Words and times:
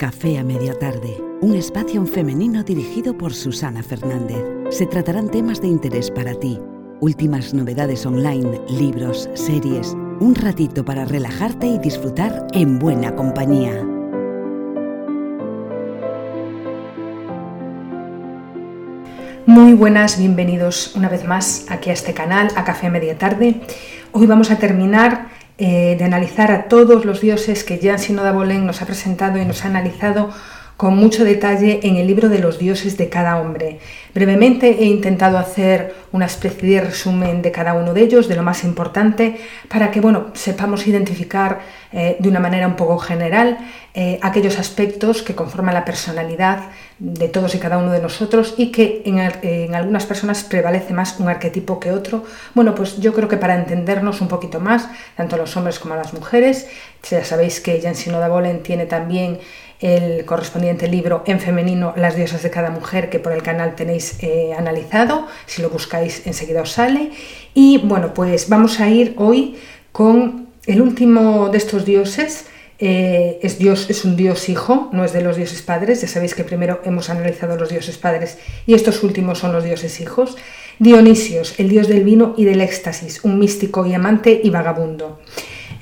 Café 0.00 0.38
a 0.38 0.42
media 0.42 0.72
tarde, 0.72 1.22
un 1.42 1.54
espacio 1.54 2.06
femenino 2.06 2.62
dirigido 2.62 3.18
por 3.18 3.34
Susana 3.34 3.82
Fernández. 3.82 4.42
Se 4.70 4.86
tratarán 4.86 5.28
temas 5.28 5.60
de 5.60 5.68
interés 5.68 6.10
para 6.10 6.32
ti, 6.32 6.58
últimas 7.00 7.52
novedades 7.52 8.06
online, 8.06 8.62
libros, 8.70 9.28
series, 9.34 9.94
un 10.18 10.34
ratito 10.34 10.86
para 10.86 11.04
relajarte 11.04 11.66
y 11.66 11.78
disfrutar 11.80 12.46
en 12.54 12.78
buena 12.78 13.14
compañía. 13.14 13.84
Muy 19.44 19.74
buenas, 19.74 20.18
bienvenidos 20.18 20.96
una 20.96 21.10
vez 21.10 21.26
más 21.26 21.66
aquí 21.68 21.90
a 21.90 21.92
este 21.92 22.14
canal, 22.14 22.48
a 22.56 22.64
Café 22.64 22.86
a 22.86 22.90
Media 22.90 23.18
Tarde. 23.18 23.60
Hoy 24.12 24.26
vamos 24.26 24.50
a 24.50 24.56
terminar 24.56 25.28
eh, 25.62 25.94
de 25.98 26.04
analizar 26.04 26.50
a 26.50 26.68
todos 26.68 27.04
los 27.04 27.20
dioses 27.20 27.64
que 27.64 27.78
Jean 27.78 27.98
Sinoda 27.98 28.32
Bolén 28.32 28.64
nos 28.64 28.80
ha 28.80 28.86
presentado 28.86 29.36
y 29.36 29.44
nos 29.44 29.62
ha 29.62 29.68
analizado 29.68 30.30
con 30.78 30.96
mucho 30.96 31.22
detalle 31.22 31.80
en 31.82 31.96
el 31.96 32.06
libro 32.06 32.30
de 32.30 32.38
los 32.38 32.58
dioses 32.58 32.96
de 32.96 33.10
cada 33.10 33.38
hombre. 33.38 33.78
Brevemente 34.14 34.78
he 34.80 34.86
intentado 34.86 35.36
hacer 35.36 35.94
una 36.12 36.26
especie 36.26 36.80
de 36.80 36.80
resumen 36.86 37.42
de 37.42 37.52
cada 37.52 37.74
uno 37.74 37.94
de 37.94 38.02
ellos, 38.02 38.28
de 38.28 38.36
lo 38.36 38.42
más 38.42 38.64
importante, 38.64 39.40
para 39.68 39.90
que 39.90 40.00
bueno, 40.00 40.28
sepamos 40.34 40.86
identificar 40.86 41.60
eh, 41.92 42.16
de 42.18 42.28
una 42.28 42.40
manera 42.40 42.66
un 42.66 42.76
poco 42.76 42.98
general 42.98 43.58
eh, 43.94 44.18
aquellos 44.22 44.58
aspectos 44.58 45.22
que 45.22 45.34
conforman 45.34 45.74
la 45.74 45.84
personalidad 45.84 46.70
de 47.00 47.28
todos 47.28 47.54
y 47.54 47.58
cada 47.58 47.78
uno 47.78 47.90
de 47.90 48.00
nosotros 48.00 48.54
y 48.56 48.70
que 48.70 49.02
en, 49.04 49.74
algunas 49.74 50.06
personas 50.06 50.44
prevalece 50.44 50.92
más 50.92 51.18
un 51.18 51.28
arquetipo 51.28 51.80
que 51.80 51.90
otro. 51.90 52.24
Bueno, 52.54 52.74
pues 52.74 52.98
yo 52.98 53.12
creo 53.12 53.28
que 53.28 53.36
para 53.36 53.56
entendernos 53.56 54.20
un 54.20 54.28
poquito 54.28 54.60
más, 54.60 54.88
tanto 55.16 55.36
a 55.36 55.38
los 55.38 55.56
hombres 55.56 55.78
como 55.78 55.94
a 55.94 55.96
las 55.96 56.12
mujeres, 56.12 56.68
ya 57.08 57.24
sabéis 57.24 57.60
que 57.60 57.80
Jan 57.80 57.94
Sinoda 57.94 58.28
Bolen 58.28 58.62
tiene 58.62 58.86
también 58.86 59.38
el 59.80 60.24
correspondiente 60.26 60.88
libro 60.88 61.22
en 61.26 61.40
femenino 61.40 61.94
Las 61.96 62.14
diosas 62.14 62.42
de 62.42 62.50
cada 62.50 62.70
mujer 62.70 63.08
que 63.08 63.18
por 63.18 63.32
el 63.32 63.42
canal 63.42 63.74
tenéis 63.74 64.22
eh, 64.22 64.52
analizado, 64.56 65.26
si 65.46 65.62
lo 65.62 65.70
buscáis 65.70 65.99
enseguida 66.00 66.62
os 66.62 66.72
sale. 66.72 67.10
Y 67.54 67.78
bueno, 67.78 68.14
pues 68.14 68.48
vamos 68.48 68.80
a 68.80 68.88
ir 68.88 69.14
hoy 69.16 69.56
con 69.92 70.48
el 70.66 70.82
último 70.82 71.48
de 71.48 71.58
estos 71.58 71.84
dioses, 71.84 72.46
eh, 72.78 73.38
es, 73.42 73.58
Dios, 73.58 73.90
es 73.90 74.06
un 74.06 74.16
Dios 74.16 74.48
hijo, 74.48 74.88
no 74.92 75.04
es 75.04 75.12
de 75.12 75.20
los 75.20 75.36
dioses 75.36 75.62
padres. 75.62 76.00
Ya 76.00 76.08
sabéis 76.08 76.34
que 76.34 76.44
primero 76.44 76.80
hemos 76.84 77.10
analizado 77.10 77.56
los 77.56 77.68
dioses 77.68 77.98
padres 77.98 78.38
y 78.66 78.74
estos 78.74 79.02
últimos 79.02 79.38
son 79.38 79.52
los 79.52 79.64
dioses 79.64 80.00
hijos. 80.00 80.36
Dionisios, 80.78 81.58
el 81.58 81.68
dios 81.68 81.88
del 81.88 82.04
vino 82.04 82.34
y 82.38 82.44
del 82.46 82.62
éxtasis, 82.62 83.22
un 83.22 83.38
místico 83.38 83.84
y 83.84 83.92
amante 83.92 84.40
y 84.42 84.48
vagabundo. 84.48 85.18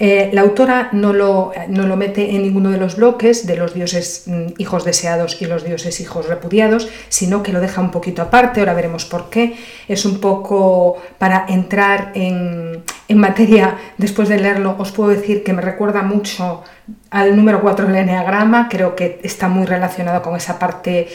Eh, 0.01 0.31
la 0.33 0.43
autora 0.43 0.91
no 0.93 1.13
lo, 1.13 1.53
no 1.69 1.87
lo, 1.87 1.97
mete 1.97 2.37
en 2.37 2.43
ninguno 2.43 2.71
de 2.71 2.79
los 2.79 2.95
bloques 2.95 3.47
de 3.49 3.57
los 3.57 3.75
dioses 3.75 4.25
mm, 4.27 4.53
hijos 4.59 4.85
deseados 4.85 5.43
y 5.43 5.47
los 5.47 5.65
dioses 5.65 6.01
hijos 6.01 6.29
repudiados, 6.29 6.89
sino 7.09 7.43
que 7.43 7.53
lo 7.53 7.61
deja 7.61 7.81
un 7.81 7.91
poquito 7.91 8.23
aparte, 8.23 8.61
ahora 8.61 8.75
veremos 8.75 9.05
por 9.05 9.29
qué. 9.29 9.57
Es 9.89 10.05
un 10.05 10.21
poco 10.21 10.99
para 11.19 11.47
entrar 11.49 12.13
en, 12.15 12.85
en 13.09 13.19
materia, 13.19 13.77
después 13.97 14.29
de 14.29 14.39
leerlo, 14.39 14.77
os 14.79 14.93
puedo 14.93 15.11
decir 15.11 15.43
que 15.43 15.53
me 15.53 15.63
recuerda 15.63 16.03
mucho 16.03 16.63
al 17.11 17.37
número 17.37 17.61
4 17.61 17.87
del 17.87 17.97
Enneagrama, 17.97 18.69
creo 18.69 18.95
que 18.95 19.19
está 19.23 19.49
muy 19.49 19.67
relacionado 19.67 20.23
con 20.23 20.37
esa 20.37 20.59
parte 20.59 21.09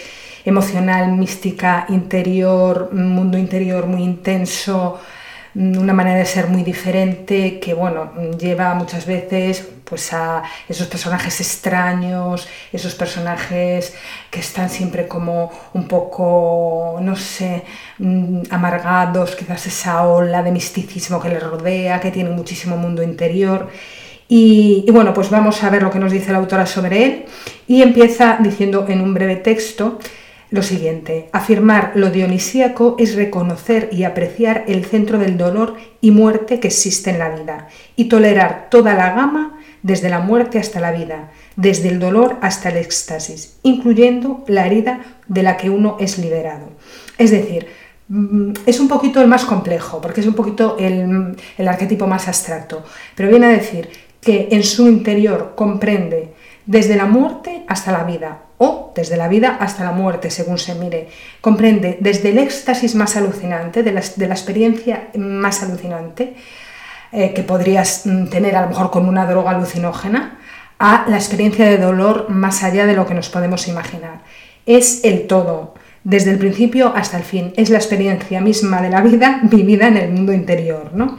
emocional, 0.46 1.12
mística, 1.14 1.86
interior, 1.90 2.94
mundo 2.94 3.38
interior 3.38 3.86
muy 3.86 4.04
intenso, 4.04 5.00
una 5.56 5.94
manera 5.94 6.18
de 6.18 6.26
ser 6.26 6.48
muy 6.48 6.64
diferente 6.64 7.60
que 7.60 7.74
bueno 7.74 8.12
lleva 8.40 8.74
muchas 8.74 9.06
veces 9.06 9.68
pues 9.84 10.12
a 10.14 10.42
esos 10.68 10.88
personajes 10.88 11.40
extraños 11.42 12.48
esos 12.72 12.96
personajes 12.96 13.94
que 14.32 14.40
están 14.40 14.70
siempre 14.70 15.08
como 15.08 15.52
un 15.74 15.88
poco 15.88 16.98
no 17.02 17.16
sé 17.16 17.64
mm, 18.00 18.44
amargados 18.50 19.36
quizás 19.36 19.68
esa 19.68 20.08
ola 20.08 20.42
de 20.42 20.52
misticismo 20.52 21.20
que 21.22 21.30
les 21.30 21.44
rodea 21.44 22.00
que 22.00 22.12
tiene 22.12 22.30
muchísimo 22.30 22.78
mundo 22.78 23.04
interior. 23.04 23.70
Y, 24.28 24.86
y, 24.88 24.92
bueno, 24.92 25.14
pues 25.14 25.30
vamos 25.30 25.64
a 25.64 25.70
ver 25.70 25.84
lo 25.84 25.92
que 25.92 26.00
nos 26.00 26.12
dice 26.12 26.32
la 26.32 26.40
autora 26.40 26.66
sobre 26.66 27.06
él. 27.06 27.26
Y 27.68 27.82
empieza 27.82 28.38
diciendo 28.40 28.86
en 28.88 29.02
un 29.02 29.14
breve 29.14 29.36
texto 29.36 30.00
lo 30.54 30.62
siguiente, 30.62 31.30
afirmar 31.32 31.94
lo 31.96 32.12
dionisíaco 32.12 32.96
es 33.00 33.16
reconocer 33.16 33.90
y 33.92 34.04
apreciar 34.04 34.66
el 34.68 34.86
centro 34.86 35.18
del 35.18 35.36
dolor 35.36 35.78
y 36.00 36.12
muerte 36.12 36.60
que 36.60 36.68
existe 36.68 37.10
en 37.10 37.18
la 37.18 37.30
vida 37.30 37.70
y 37.96 38.06
tolerar 38.06 38.68
toda 38.70 38.94
la 38.94 39.16
gama 39.16 39.60
desde 39.82 40.12
la 40.12 40.20
muerte 40.20 40.60
hasta 40.60 40.80
la 40.80 40.92
vida, 40.92 41.32
desde 41.56 41.90
el 41.90 41.98
dolor 41.98 42.38
hasta 42.42 42.70
el 42.70 42.78
éxtasis, 42.78 43.58
incluyendo 43.64 44.44
la 44.46 44.68
herida 44.68 45.02
de 45.28 45.42
la 45.42 45.58
que 45.58 45.72
uno 45.72 45.98
es 46.00 46.20
liberado. 46.20 46.70
Es 47.18 47.32
decir, 47.32 47.66
mm, 48.10 48.54
es 48.68 48.80
un 48.80 48.88
poquito 48.88 49.22
el 49.22 49.28
más 49.28 49.46
complejo, 49.46 50.02
porque 50.02 50.22
es 50.22 50.28
un 50.28 50.36
poquito 50.36 50.78
el, 50.78 51.36
el 51.58 51.68
arquetipo 51.68 52.06
más 52.06 52.28
abstracto, 52.28 52.84
pero 53.16 53.30
viene 53.30 53.48
a 53.48 53.58
decir 53.58 53.90
que 54.22 54.50
en 54.52 54.64
su 54.64 54.88
interior 54.88 55.54
comprende 55.56 56.36
desde 56.68 56.96
la 56.96 57.08
muerte 57.08 57.64
hasta 57.68 57.92
la 57.92 58.04
vida, 58.04 58.43
o 58.58 58.92
desde 58.96 59.18
la 59.18 59.28
vida 59.28 59.58
hasta 59.60 59.84
la 59.84 59.92
muerte, 59.92 60.30
según 60.30 60.58
se 60.58 60.76
mire. 60.76 61.10
Comprende 61.42 61.98
desde 62.00 62.30
el 62.30 62.38
éxtasis 62.38 62.96
más 62.96 63.16
alucinante, 63.18 63.84
de 63.84 63.92
la, 63.92 64.00
experiencia 64.00 65.10
más 65.16 65.64
alucinante, 65.64 66.36
eh, 67.12 67.34
que 67.34 67.44
podrías 67.44 68.06
mm, 68.06 68.28
tener 68.28 68.56
a 68.56 68.62
lo 68.62 68.70
mejor 68.70 68.92
con 68.92 69.08
una 69.08 69.26
droga 69.26 69.52
alucinógena, 69.52 70.40
a 70.80 71.06
la 71.08 71.18
experiencia 71.18 71.66
de 71.66 71.78
dolor 71.78 72.30
más 72.30 72.64
allá 72.64 72.86
de 72.86 72.96
lo 72.96 73.06
que 73.06 73.14
nos 73.14 73.30
podemos 73.30 73.68
imaginar. 73.68 74.22
Es 74.66 75.04
el 75.04 75.28
todo, 75.28 75.74
desde 76.04 76.32
el 76.32 76.38
principio 76.38 76.94
hasta 76.96 77.18
el 77.18 77.24
fin. 77.24 77.54
Es 77.56 77.70
la 77.70 77.78
experiencia 77.78 78.42
misma 78.42 78.82
de 78.82 78.90
la 78.90 79.02
vida 79.02 79.40
vivida 79.44 79.88
en 79.88 79.98
el 79.98 80.12
mundo 80.12 80.34
interior. 80.34 80.92
¿no? 80.94 81.18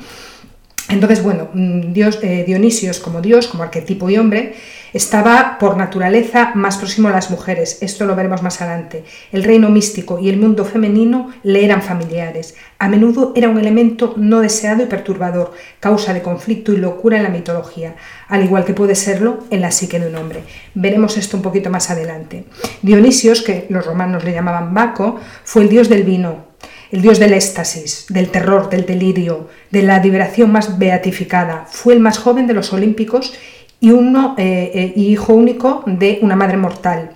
Entonces, 0.88 1.22
bueno, 1.22 1.48
mm, 1.54 1.92
Dios, 1.92 2.18
eh, 2.22 2.44
Dionisios 2.46 2.98
como 2.98 3.20
Dios, 3.20 3.48
como 3.48 3.62
arquetipo 3.62 4.10
y 4.10 4.18
hombre, 4.18 4.54
estaba 4.94 5.56
por 5.58 5.76
naturaleza 5.76 6.52
más 6.54 6.76
próximo 6.76 7.08
a 7.08 7.10
las 7.10 7.28
mujeres, 7.28 7.78
esto 7.80 8.04
lo 8.04 8.14
veremos 8.14 8.42
más 8.42 8.62
adelante. 8.62 9.02
El 9.32 9.42
reino 9.42 9.68
místico 9.68 10.20
y 10.20 10.28
el 10.28 10.36
mundo 10.36 10.64
femenino 10.64 11.30
le 11.42 11.64
eran 11.64 11.82
familiares. 11.82 12.54
A 12.78 12.88
menudo 12.88 13.32
era 13.34 13.48
un 13.48 13.58
elemento 13.58 14.14
no 14.16 14.38
deseado 14.38 14.84
y 14.84 14.86
perturbador, 14.86 15.52
causa 15.80 16.14
de 16.14 16.22
conflicto 16.22 16.72
y 16.72 16.76
locura 16.76 17.16
en 17.16 17.24
la 17.24 17.28
mitología, 17.28 17.96
al 18.28 18.44
igual 18.44 18.64
que 18.64 18.74
puede 18.74 18.94
serlo 18.94 19.40
en 19.50 19.62
la 19.62 19.72
psique 19.72 19.98
de 19.98 20.06
un 20.06 20.14
hombre. 20.14 20.44
Veremos 20.74 21.16
esto 21.16 21.36
un 21.36 21.42
poquito 21.42 21.70
más 21.70 21.90
adelante. 21.90 22.44
Dionisios, 22.82 23.42
que 23.42 23.66
los 23.70 23.84
romanos 23.84 24.22
le 24.22 24.32
llamaban 24.32 24.74
Baco, 24.74 25.18
fue 25.42 25.64
el 25.64 25.70
dios 25.70 25.88
del 25.88 26.04
vino, 26.04 26.53
el 26.90 27.02
dios 27.02 27.18
del 27.18 27.32
éxtasis, 27.32 28.06
del 28.08 28.30
terror, 28.30 28.70
del 28.70 28.86
delirio, 28.86 29.48
de 29.70 29.82
la 29.82 29.98
liberación 29.98 30.52
más 30.52 30.78
beatificada. 30.78 31.66
Fue 31.70 31.94
el 31.94 32.00
más 32.00 32.18
joven 32.18 32.46
de 32.46 32.54
los 32.54 32.72
olímpicos 32.72 33.34
y 33.80 33.90
uno, 33.90 34.34
eh, 34.38 34.70
eh, 34.74 34.92
hijo 34.96 35.34
único 35.34 35.82
de 35.86 36.18
una 36.22 36.36
madre 36.36 36.56
mortal. 36.56 37.10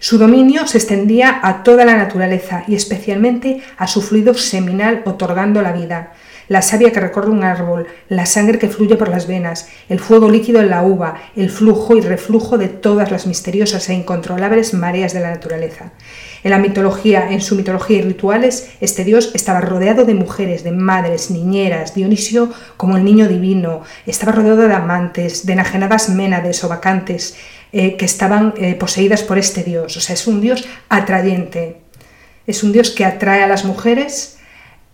Su 0.00 0.18
dominio 0.18 0.66
se 0.66 0.78
extendía 0.78 1.40
a 1.42 1.62
toda 1.62 1.84
la 1.84 1.96
naturaleza 1.96 2.64
y 2.66 2.74
especialmente 2.74 3.62
a 3.76 3.86
su 3.86 4.02
fluido 4.02 4.34
seminal 4.34 5.02
otorgando 5.04 5.62
la 5.62 5.72
vida, 5.72 6.12
la 6.52 6.60
savia 6.60 6.92
que 6.92 7.00
recorre 7.00 7.30
un 7.30 7.44
árbol, 7.44 7.86
la 8.10 8.26
sangre 8.26 8.58
que 8.58 8.68
fluye 8.68 8.96
por 8.96 9.08
las 9.08 9.26
venas, 9.26 9.68
el 9.88 10.00
fuego 10.00 10.28
líquido 10.28 10.60
en 10.60 10.68
la 10.68 10.82
uva, 10.82 11.14
el 11.34 11.48
flujo 11.48 11.96
y 11.96 12.02
reflujo 12.02 12.58
de 12.58 12.68
todas 12.68 13.10
las 13.10 13.26
misteriosas 13.26 13.88
e 13.88 13.94
incontrolables 13.94 14.74
mareas 14.74 15.14
de 15.14 15.20
la 15.20 15.30
naturaleza. 15.30 15.92
En 16.44 16.50
la 16.50 16.58
mitología, 16.58 17.30
en 17.30 17.40
su 17.40 17.56
mitología 17.56 17.98
y 17.98 18.02
rituales, 18.02 18.68
este 18.82 19.02
dios 19.02 19.30
estaba 19.32 19.62
rodeado 19.62 20.04
de 20.04 20.12
mujeres, 20.12 20.62
de 20.62 20.72
madres, 20.72 21.30
niñeras, 21.30 21.94
Dionisio 21.94 22.50
como 22.76 22.98
el 22.98 23.04
niño 23.04 23.28
divino, 23.28 23.80
estaba 24.06 24.32
rodeado 24.32 24.68
de 24.68 24.74
amantes, 24.74 25.46
de 25.46 25.54
enajenadas 25.54 26.10
ménades 26.10 26.62
o 26.64 26.68
vacantes 26.68 27.34
eh, 27.72 27.96
que 27.96 28.04
estaban 28.04 28.52
eh, 28.58 28.74
poseídas 28.74 29.22
por 29.22 29.38
este 29.38 29.64
dios. 29.64 29.96
O 29.96 30.00
sea, 30.00 30.12
es 30.12 30.26
un 30.26 30.42
dios 30.42 30.66
atrayente, 30.90 31.78
es 32.46 32.62
un 32.62 32.72
dios 32.72 32.90
que 32.90 33.06
atrae 33.06 33.42
a 33.42 33.46
las 33.46 33.64
mujeres 33.64 34.36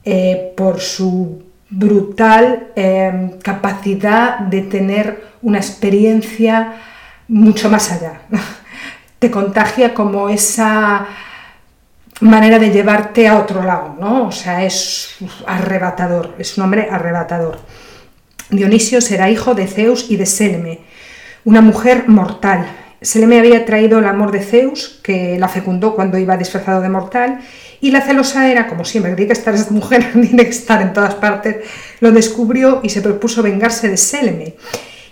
eh, 0.05 0.55
por 0.57 0.81
su 0.81 1.48
brutal 1.71 2.69
capacidad 3.43 4.39
de 4.39 4.63
tener 4.63 5.29
una 5.43 5.59
experiencia 5.59 6.75
mucho 7.29 7.69
más 7.69 7.93
allá. 7.93 8.23
Te 9.19 9.31
contagia 9.31 9.95
como 9.95 10.29
esa 10.29 11.07
manera 12.21 12.59
de 12.59 12.71
llevarte 12.71 13.29
a 13.29 13.39
otro 13.39 13.63
lado, 13.63 13.97
¿no? 13.99 14.29
O 14.29 14.33
sea, 14.33 14.65
es 14.65 15.17
arrebatador, 15.47 16.35
es 16.39 16.57
un 16.57 16.65
hombre 16.65 16.89
arrebatador. 16.91 17.59
Dionisio 18.51 19.01
será 19.01 19.31
hijo 19.31 19.55
de 19.55 19.67
Zeus 19.67 20.11
y 20.11 20.17
de 20.17 20.27
Seleme, 20.27 20.81
una 21.45 21.61
mujer 21.61 22.09
mortal. 22.09 22.67
Seleme 23.01 23.39
había 23.39 23.65
traído 23.65 23.99
el 23.99 24.07
amor 24.07 24.33
de 24.33 24.41
Zeus, 24.41 25.01
que 25.03 25.39
la 25.39 25.49
fecundó 25.49 25.95
cuando 25.95 26.19
iba 26.19 26.37
disfrazado 26.37 26.81
de 26.81 26.89
mortal, 26.89 27.41
y 27.81 27.91
la 27.91 28.01
celosa 28.01 28.51
era, 28.51 28.67
como 28.67 28.85
siempre, 28.85 29.15
tiene 29.15 29.29
que 29.29 29.39
estar 29.39 29.55
esta 29.55 29.73
mujer, 29.73 30.11
tiene 30.13 30.45
que 30.45 30.51
estar 30.51 30.83
en 30.83 30.93
todas 30.93 31.15
partes, 31.15 31.57
lo 32.01 32.11
descubrió 32.11 32.81
y 32.83 32.91
se 32.91 33.03
propuso 33.03 33.43
vengarse 33.43 33.89
de 33.89 33.97
Seleme 33.97 34.55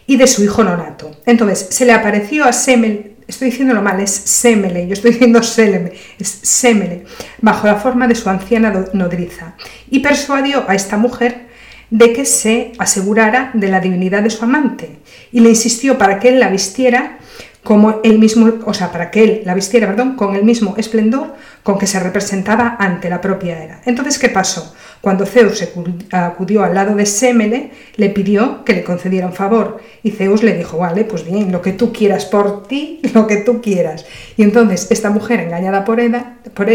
y 0.06 0.16
de 0.16 0.26
su 0.26 0.42
hijo 0.42 0.64
Nonato. 0.64 1.10
Entonces, 1.26 1.68
se 1.70 1.84
le 1.84 1.92
apareció 1.92 2.44
a 2.44 2.52
Semel 2.52 3.16
estoy 3.26 3.50
diciéndolo 3.50 3.82
mal, 3.82 4.00
es 4.00 4.10
Semele, 4.10 4.86
yo 4.86 4.94
estoy 4.94 5.12
diciendo 5.12 5.42
Seleme, 5.42 5.92
es 6.18 6.28
Semele, 6.42 7.04
bajo 7.40 7.66
la 7.66 7.76
forma 7.76 8.06
de 8.06 8.14
su 8.14 8.28
anciana 8.28 8.86
nodriza, 8.92 9.56
y 9.90 10.00
persuadió 10.00 10.68
a 10.68 10.74
esta 10.74 10.96
mujer 10.96 11.46
de 11.90 12.12
que 12.12 12.24
se 12.24 12.72
asegurara 12.78 13.50
de 13.54 13.68
la 13.68 13.80
divinidad 13.80 14.22
de 14.22 14.30
su 14.30 14.44
amante, 14.44 14.98
y 15.32 15.40
le 15.40 15.50
insistió 15.50 15.98
para 15.98 16.18
que 16.18 16.28
él 16.28 16.40
la 16.40 16.48
vistiera 16.48 17.18
como 17.66 18.00
el 18.04 18.20
mismo, 18.20 18.48
o 18.64 18.72
sea, 18.72 18.92
para 18.92 19.10
que 19.10 19.24
él 19.24 19.42
la 19.44 19.52
vistiera, 19.52 19.88
perdón, 19.88 20.14
con 20.14 20.36
el 20.36 20.44
mismo 20.44 20.76
esplendor 20.76 21.34
con 21.64 21.80
que 21.80 21.88
se 21.88 21.98
representaba 21.98 22.76
ante 22.78 23.10
la 23.10 23.20
propia 23.20 23.60
era. 23.60 23.80
Entonces, 23.84 24.20
¿qué 24.20 24.28
pasó? 24.28 24.72
Cuando 25.00 25.26
Zeus 25.26 25.66
acudió 26.12 26.62
al 26.62 26.74
lado 26.74 26.94
de 26.94 27.06
Semele, 27.06 27.72
le 27.96 28.10
pidió 28.10 28.64
que 28.64 28.72
le 28.72 28.84
concediera 28.84 29.26
un 29.26 29.32
favor. 29.32 29.78
Y 30.04 30.12
Zeus 30.12 30.44
le 30.44 30.56
dijo, 30.56 30.78
vale, 30.78 31.02
pues 31.02 31.24
bien, 31.24 31.50
lo 31.50 31.62
que 31.62 31.72
tú 31.72 31.92
quieras 31.92 32.24
por 32.24 32.68
ti, 32.68 33.00
lo 33.14 33.26
que 33.26 33.38
tú 33.38 33.60
quieras. 33.60 34.06
Y 34.36 34.44
entonces 34.44 34.86
esta 34.90 35.10
mujer, 35.10 35.40
engañada 35.40 35.84
por 35.84 35.98
Hera, 35.98 36.36
por 36.54 36.68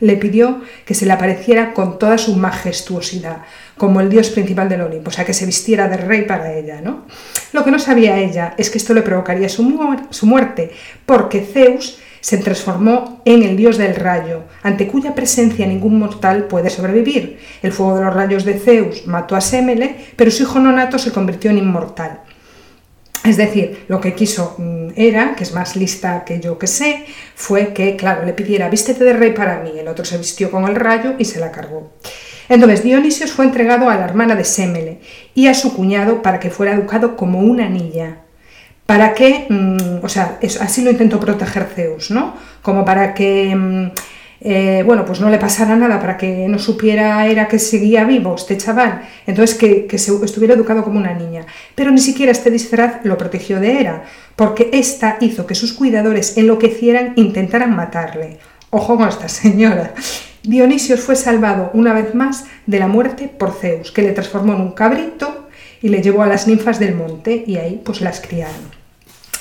le 0.00 0.16
pidió 0.16 0.60
que 0.84 0.94
se 0.94 1.06
le 1.06 1.12
apareciera 1.12 1.72
con 1.72 2.00
toda 2.00 2.18
su 2.18 2.34
majestuosidad, 2.34 3.42
como 3.82 4.00
el 4.00 4.08
dios 4.08 4.30
principal 4.30 4.68
del 4.68 4.82
Olimpo, 4.82 5.10
o 5.10 5.12
sea, 5.12 5.24
que 5.24 5.34
se 5.34 5.44
vistiera 5.44 5.88
de 5.88 5.96
rey 5.96 6.22
para 6.22 6.54
ella, 6.54 6.80
¿no? 6.80 7.04
Lo 7.52 7.64
que 7.64 7.72
no 7.72 7.80
sabía 7.80 8.16
ella 8.16 8.54
es 8.56 8.70
que 8.70 8.78
esto 8.78 8.94
le 8.94 9.02
provocaría 9.02 9.48
su, 9.48 9.64
su 10.10 10.24
muerte, 10.24 10.70
porque 11.04 11.40
Zeus 11.40 11.98
se 12.20 12.38
transformó 12.38 13.20
en 13.24 13.42
el 13.42 13.56
dios 13.56 13.78
del 13.78 13.96
rayo, 13.96 14.44
ante 14.62 14.86
cuya 14.86 15.16
presencia 15.16 15.66
ningún 15.66 15.98
mortal 15.98 16.44
puede 16.44 16.70
sobrevivir. 16.70 17.40
El 17.60 17.72
fuego 17.72 17.96
de 17.98 18.04
los 18.04 18.14
rayos 18.14 18.44
de 18.44 18.56
Zeus 18.56 19.08
mató 19.08 19.34
a 19.34 19.40
Semele, 19.40 19.96
pero 20.14 20.30
su 20.30 20.44
hijo 20.44 20.60
nonato 20.60 20.96
se 20.96 21.10
convirtió 21.10 21.50
en 21.50 21.58
inmortal. 21.58 22.20
Es 23.24 23.36
decir, 23.36 23.86
lo 23.88 24.00
que 24.00 24.14
quiso 24.14 24.54
mm, 24.58 24.90
era, 24.94 25.34
que 25.34 25.42
es 25.42 25.52
más 25.52 25.74
lista 25.74 26.22
que 26.24 26.38
yo 26.38 26.56
que 26.56 26.68
sé, 26.68 27.04
fue 27.34 27.72
que, 27.72 27.96
claro, 27.96 28.24
le 28.24 28.32
pidiera, 28.32 28.68
vístete 28.68 29.02
de 29.02 29.12
rey 29.12 29.32
para 29.32 29.58
mí. 29.58 29.72
El 29.76 29.88
otro 29.88 30.04
se 30.04 30.18
vistió 30.18 30.52
con 30.52 30.68
el 30.68 30.76
rayo 30.76 31.14
y 31.18 31.24
se 31.24 31.40
la 31.40 31.50
cargó. 31.50 31.90
Entonces 32.48 32.82
Dionisio 32.82 33.26
fue 33.28 33.44
entregado 33.44 33.88
a 33.88 33.96
la 33.96 34.04
hermana 34.04 34.34
de 34.34 34.44
Semele 34.44 35.00
y 35.34 35.46
a 35.46 35.54
su 35.54 35.74
cuñado 35.74 36.22
para 36.22 36.40
que 36.40 36.50
fuera 36.50 36.72
educado 36.72 37.16
como 37.16 37.40
una 37.40 37.68
niña 37.68 38.22
para 38.86 39.14
que, 39.14 39.46
mm, 39.48 40.04
o 40.04 40.08
sea, 40.08 40.38
así 40.60 40.82
lo 40.82 40.90
intentó 40.90 41.18
proteger 41.18 41.64
Zeus, 41.74 42.10
¿no? 42.10 42.34
Como 42.60 42.84
para 42.84 43.14
que, 43.14 43.54
mm, 43.54 43.90
eh, 44.42 44.82
bueno, 44.84 45.04
pues 45.06 45.20
no 45.20 45.30
le 45.30 45.38
pasara 45.38 45.76
nada, 45.76 46.00
para 46.00 46.16
que 46.16 46.46
no 46.48 46.58
supiera 46.58 47.26
era 47.26 47.46
que 47.48 47.58
seguía 47.58 48.04
vivo 48.04 48.34
este 48.34 48.58
chaval, 48.58 49.02
entonces 49.26 49.56
que, 49.56 49.98
se, 49.98 50.12
estuviera 50.24 50.54
educado 50.54 50.82
como 50.84 50.98
una 50.98 51.14
niña. 51.14 51.46
Pero 51.74 51.90
ni 51.90 52.00
siquiera 52.00 52.32
este 52.32 52.50
disfraz 52.50 52.96
lo 53.04 53.16
protegió 53.16 53.60
de 53.60 53.80
Hera, 53.80 54.02
porque 54.36 54.68
ésta 54.72 55.16
hizo 55.20 55.46
que 55.46 55.54
sus 55.54 55.72
cuidadores 55.72 56.36
enloquecieran 56.36 57.14
e 57.16 57.20
intentaran 57.20 57.74
matarle. 57.74 58.38
Ojo 58.70 58.96
con 58.96 59.08
esta 59.08 59.28
señora. 59.28 59.94
Dionisio 60.42 60.96
fue 60.96 61.14
salvado 61.14 61.70
una 61.72 61.94
vez 61.94 62.14
más 62.14 62.46
de 62.66 62.80
la 62.80 62.88
muerte 62.88 63.28
por 63.28 63.52
Zeus, 63.52 63.92
que 63.92 64.02
le 64.02 64.12
transformó 64.12 64.54
en 64.54 64.60
un 64.60 64.72
cabrito 64.72 65.48
y 65.80 65.88
le 65.88 66.02
llevó 66.02 66.22
a 66.22 66.26
las 66.26 66.48
ninfas 66.48 66.80
del 66.80 66.94
monte 66.94 67.44
y 67.46 67.56
ahí 67.56 67.80
pues 67.84 68.00
las 68.00 68.20
criaron. 68.20 68.82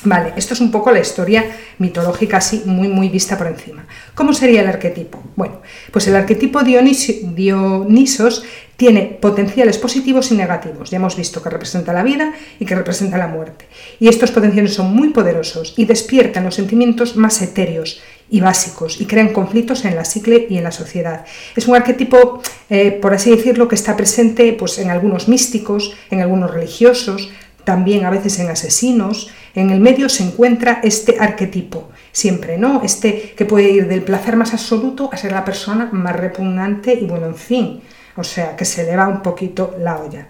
Vale, 0.04 0.34
esto 0.36 0.56
es 0.56 0.62
un 0.62 0.72
poco 0.72 0.92
la 0.92 1.00
historia 1.00 1.46
mitológica 1.78 2.38
así 2.38 2.64
muy 2.66 2.88
muy 2.88 3.10
vista 3.10 3.38
por 3.38 3.46
encima. 3.46 3.86
¿Cómo 4.16 4.34
sería 4.34 4.62
el 4.62 4.68
arquetipo? 4.68 5.22
Bueno, 5.36 5.62
pues 5.92 6.08
el 6.08 6.16
arquetipo 6.16 6.64
Dionisos 6.64 8.44
tiene 8.78 9.20
potenciales 9.22 9.78
positivos 9.78 10.32
y 10.32 10.36
negativos. 10.36 10.90
Ya 10.90 10.98
hemos 10.98 11.16
visto 11.16 11.44
que 11.44 11.52
representa 11.52 11.94
la 11.94 12.02
vida 12.02 12.34
y 12.60 12.66
que 12.66 12.74
representa 12.74 13.20
la 13.20 13.28
muerte. 13.28 13.68
Y 14.00 14.08
estos 14.08 14.32
potenciales 14.32 14.74
son 14.74 14.96
muy 14.96 15.10
poderosos 15.10 15.76
y 15.78 15.86
despiertan 15.86 16.46
los 16.46 16.56
sentimientos 16.56 17.16
más 17.16 17.40
etéreos 17.44 18.02
y 18.32 18.40
básicos 18.40 19.00
y 19.00 19.06
crean 19.06 19.34
conflictos 19.34 19.86
en 19.86 19.96
la 19.96 20.06
psique 20.06 20.48
y 20.50 20.58
en 20.58 20.64
la 20.64 20.72
sociedad. 20.72 21.26
Es 21.56 21.68
un 21.68 21.76
arquetipo, 21.76 22.42
eh, 22.70 22.92
por 22.92 23.14
así 23.14 23.30
decirlo, 23.30 23.68
que 23.68 23.76
está 23.76 23.96
presente 23.96 24.54
pues, 24.54 24.80
en 24.80 24.90
algunos 24.90 25.28
místicos, 25.28 25.94
en 26.10 26.22
algunos 26.22 26.50
religiosos, 26.50 27.30
también 27.66 28.06
a 28.06 28.10
veces 28.10 28.40
en 28.40 28.50
asesinos. 28.50 29.30
En 29.54 29.70
el 29.70 29.82
medio 29.82 30.08
se 30.08 30.24
encuentra 30.24 30.80
este 30.82 31.18
arquetipo, 31.20 31.90
siempre, 32.14 32.58
¿no? 32.58 32.82
Este 32.84 33.34
que 33.36 33.46
puede 33.46 33.70
ir 33.70 33.88
del 33.88 34.02
placer 34.02 34.38
más 34.38 34.54
absoluto 34.54 35.10
a 35.12 35.18
ser 35.18 35.34
la 35.34 35.46
persona 35.46 35.90
más 35.92 36.16
repugnante 36.16 36.94
y 36.94 37.06
bueno, 37.06 37.28
en 37.28 37.36
fin, 37.36 37.82
o 38.16 38.24
sea, 38.24 38.56
que 38.56 38.64
se 38.64 38.86
le 38.86 38.96
va 38.96 39.10
un 39.10 39.22
poquito 39.22 39.76
la 39.78 39.98
olla. 39.98 40.30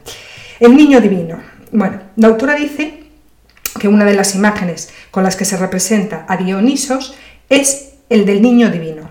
El 0.59 0.75
niño 0.75 0.99
divino. 0.99 1.39
Bueno, 1.71 2.01
la 2.15 2.27
autora 2.27 2.55
dice 2.55 3.03
que 3.79 3.87
una 3.87 4.05
de 4.05 4.15
las 4.15 4.33
imágenes 4.35 4.89
con 5.11 5.23
las 5.23 5.35
que 5.35 5.45
se 5.45 5.55
representa 5.55 6.25
a 6.27 6.35
Dionisos 6.35 7.15
es 7.47 7.90
el 8.11 8.25
del 8.25 8.41
niño 8.41 8.69
divino. 8.69 9.09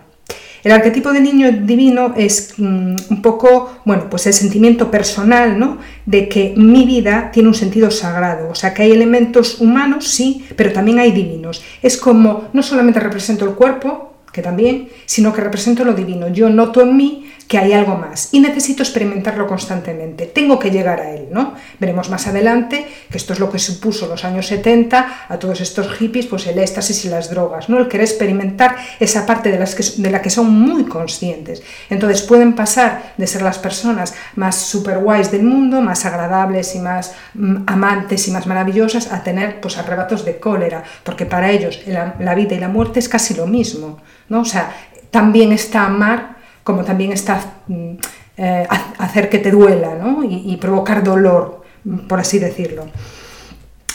El 0.62 0.72
arquetipo 0.72 1.10
de 1.12 1.20
niño 1.20 1.50
divino 1.52 2.12
es 2.16 2.54
mm, 2.58 2.96
un 3.08 3.22
poco, 3.22 3.80
bueno, 3.86 4.08
pues 4.10 4.26
el 4.26 4.34
sentimiento 4.34 4.90
personal, 4.90 5.58
¿no? 5.58 5.78
De 6.04 6.28
que 6.28 6.52
mi 6.54 6.84
vida 6.84 7.30
tiene 7.32 7.48
un 7.48 7.54
sentido 7.54 7.90
sagrado, 7.90 8.50
o 8.50 8.54
sea, 8.54 8.74
que 8.74 8.82
hay 8.82 8.92
elementos 8.92 9.60
humanos, 9.60 10.06
sí, 10.06 10.44
pero 10.56 10.72
también 10.72 10.98
hay 10.98 11.12
divinos. 11.12 11.62
Es 11.80 11.96
como, 11.96 12.48
no 12.52 12.62
solamente 12.62 13.00
represento 13.00 13.46
el 13.46 13.54
cuerpo, 13.54 14.10
que 14.32 14.42
también, 14.42 14.88
sino 15.06 15.32
que 15.32 15.40
represento 15.40 15.82
lo 15.82 15.94
divino. 15.94 16.28
Yo 16.28 16.50
noto 16.50 16.82
en 16.82 16.96
mí 16.96 17.29
que 17.50 17.58
hay 17.58 17.72
algo 17.72 17.96
más 17.96 18.28
y 18.30 18.38
necesito 18.38 18.84
experimentarlo 18.84 19.44
constantemente. 19.48 20.26
Tengo 20.26 20.56
que 20.60 20.70
llegar 20.70 21.00
a 21.00 21.10
él, 21.10 21.30
¿no? 21.32 21.54
Veremos 21.80 22.08
más 22.08 22.28
adelante 22.28 22.86
que 23.10 23.18
esto 23.18 23.32
es 23.32 23.40
lo 23.40 23.50
que 23.50 23.58
supuso 23.58 24.06
los 24.06 24.24
años 24.24 24.46
70 24.46 25.26
a 25.28 25.36
todos 25.36 25.60
estos 25.60 25.92
hippies, 25.94 26.26
pues 26.26 26.46
el 26.46 26.60
éxtasis 26.60 27.06
y 27.06 27.08
las 27.08 27.28
drogas, 27.28 27.68
¿no? 27.68 27.78
El 27.78 27.88
querer 27.88 28.06
experimentar 28.06 28.76
esa 29.00 29.26
parte 29.26 29.50
de, 29.50 29.58
las 29.58 29.74
que, 29.74 29.82
de 30.00 30.10
la 30.12 30.22
que 30.22 30.30
son 30.30 30.48
muy 30.48 30.84
conscientes. 30.84 31.60
Entonces 31.88 32.22
pueden 32.22 32.54
pasar 32.54 33.14
de 33.16 33.26
ser 33.26 33.42
las 33.42 33.58
personas 33.58 34.14
más 34.36 34.54
super 34.54 34.98
guays 34.98 35.32
del 35.32 35.42
mundo, 35.42 35.80
más 35.80 36.06
agradables 36.06 36.76
y 36.76 36.78
más 36.78 37.14
mm, 37.34 37.64
amantes 37.66 38.28
y 38.28 38.30
más 38.30 38.46
maravillosas, 38.46 39.10
a 39.10 39.24
tener 39.24 39.60
pues 39.60 39.76
arrebatos 39.76 40.24
de 40.24 40.38
cólera, 40.38 40.84
porque 41.02 41.26
para 41.26 41.50
ellos 41.50 41.80
la, 41.88 42.14
la 42.20 42.36
vida 42.36 42.54
y 42.54 42.60
la 42.60 42.68
muerte 42.68 43.00
es 43.00 43.08
casi 43.08 43.34
lo 43.34 43.48
mismo, 43.48 43.98
¿no? 44.28 44.42
O 44.42 44.44
sea, 44.44 44.72
también 45.10 45.50
está 45.50 45.86
amar 45.86 46.38
como 46.70 46.84
también 46.84 47.12
está 47.12 47.40
mm, 47.66 47.94
eh, 48.36 48.66
hacer 48.98 49.28
que 49.28 49.38
te 49.38 49.50
duela 49.50 49.98
y, 50.28 50.56
provocar 50.56 51.02
dolor, 51.04 51.62
por 52.08 52.20
así 52.20 52.38
decirlo. 52.38 52.86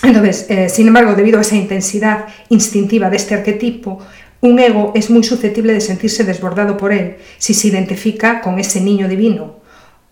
Entonces, 0.04 0.46
eh, 0.50 0.70
sin 0.70 0.88
embargo, 0.88 1.16
debido 1.16 1.40
a 1.40 1.42
esa 1.42 1.56
intensidad 1.56 2.26
instintiva 2.50 3.10
de 3.10 3.18
este 3.18 3.34
arquetipo, 3.34 4.00
un 4.42 4.60
ego 4.60 4.92
es 4.94 5.10
muy 5.10 5.24
susceptible 5.24 5.74
de 5.74 5.82
sentirse 5.82 6.24
desbordado 6.24 6.78
por 6.78 6.94
él 6.94 7.18
si 7.40 7.54
se 7.54 7.70
identifica 7.70 8.42
con 8.42 8.60
ese 8.60 8.82
niño 8.82 9.08
divino. 9.08 9.56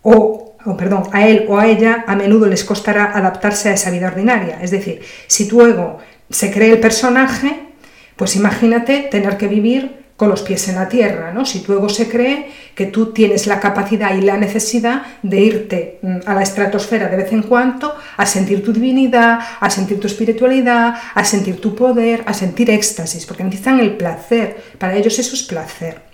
O, 0.01 0.55
o, 0.65 0.77
perdón, 0.77 1.03
a 1.11 1.27
él 1.27 1.45
o 1.47 1.59
a 1.59 1.67
ella 1.67 2.03
a 2.07 2.15
menudo 2.15 2.47
les 2.47 2.63
costará 2.63 3.15
adaptarse 3.15 3.69
a 3.69 3.73
esa 3.73 3.91
vida 3.91 4.07
ordinaria. 4.07 4.59
Es 4.61 4.71
decir, 4.71 5.01
si 5.27 5.47
tu 5.47 5.61
ego 5.61 5.99
se 6.29 6.51
cree 6.51 6.71
el 6.71 6.79
personaje, 6.79 7.67
pues 8.15 8.35
imagínate 8.35 9.07
tener 9.11 9.37
que 9.37 9.47
vivir 9.47 10.02
con 10.15 10.29
los 10.29 10.41
pies 10.41 10.67
en 10.69 10.75
la 10.75 10.87
tierra, 10.87 11.33
¿no? 11.33 11.45
Si 11.45 11.59
tu 11.59 11.73
ego 11.73 11.89
se 11.89 12.07
cree 12.07 12.51
que 12.75 12.85
tú 12.85 13.13
tienes 13.13 13.47
la 13.47 13.59
capacidad 13.59 14.15
y 14.15 14.21
la 14.21 14.37
necesidad 14.37 15.03
de 15.23 15.41
irte 15.41 15.99
mm, 16.01 16.17
a 16.25 16.35
la 16.35 16.43
estratosfera 16.43 17.09
de 17.09 17.17
vez 17.17 17.31
en 17.31 17.43
cuando 17.43 17.95
a 18.17 18.25
sentir 18.25 18.63
tu 18.63 18.71
divinidad, 18.71 19.39
a 19.59 19.69
sentir 19.69 19.99
tu 19.99 20.07
espiritualidad, 20.07 20.95
a 21.15 21.23
sentir 21.23 21.59
tu 21.59 21.75
poder, 21.75 22.23
a 22.27 22.33
sentir 22.33 22.69
éxtasis, 22.69 23.25
porque 23.25 23.43
necesitan 23.43 23.79
el 23.79 23.97
placer, 23.97 24.63
para 24.77 24.95
ellos 24.95 25.17
eso 25.17 25.35
es 25.35 25.43
placer. 25.43 26.12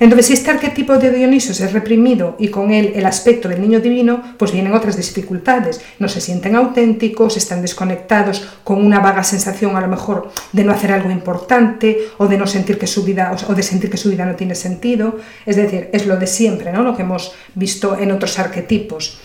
Entonces, 0.00 0.26
si 0.26 0.32
este 0.32 0.50
arquetipo 0.50 0.96
de 0.96 1.10
Dionisos 1.10 1.60
es 1.60 1.74
reprimido 1.74 2.34
y 2.38 2.48
con 2.48 2.70
él 2.72 2.94
el 2.96 3.04
aspecto 3.04 3.50
del 3.50 3.60
niño 3.60 3.80
divino, 3.80 4.22
pues 4.38 4.50
vienen 4.50 4.72
otras 4.72 4.96
dificultades. 4.96 5.82
No 5.98 6.08
se 6.08 6.22
sienten 6.22 6.56
auténticos, 6.56 7.36
están 7.36 7.60
desconectados 7.60 8.48
con 8.64 8.84
una 8.84 9.00
vaga 9.00 9.22
sensación 9.22 9.76
a 9.76 9.80
lo 9.82 9.88
mejor 9.88 10.30
de 10.52 10.64
no 10.64 10.72
hacer 10.72 10.90
algo 10.90 11.10
importante 11.10 11.98
o 12.16 12.26
de 12.28 12.38
no 12.38 12.46
sentir 12.46 12.78
que 12.78 12.86
su 12.86 13.04
vida 13.04 13.36
o 13.46 13.54
de 13.54 13.62
sentir 13.62 13.90
que 13.90 13.98
su 13.98 14.08
vida 14.08 14.24
no 14.24 14.36
tiene 14.36 14.54
sentido. 14.54 15.18
Es 15.44 15.56
decir, 15.56 15.90
es 15.92 16.06
lo 16.06 16.16
de 16.16 16.26
siempre, 16.26 16.72
¿no? 16.72 16.82
Lo 16.82 16.96
que 16.96 17.02
hemos 17.02 17.34
visto 17.54 17.98
en 17.98 18.10
otros 18.10 18.38
arquetipos. 18.38 19.20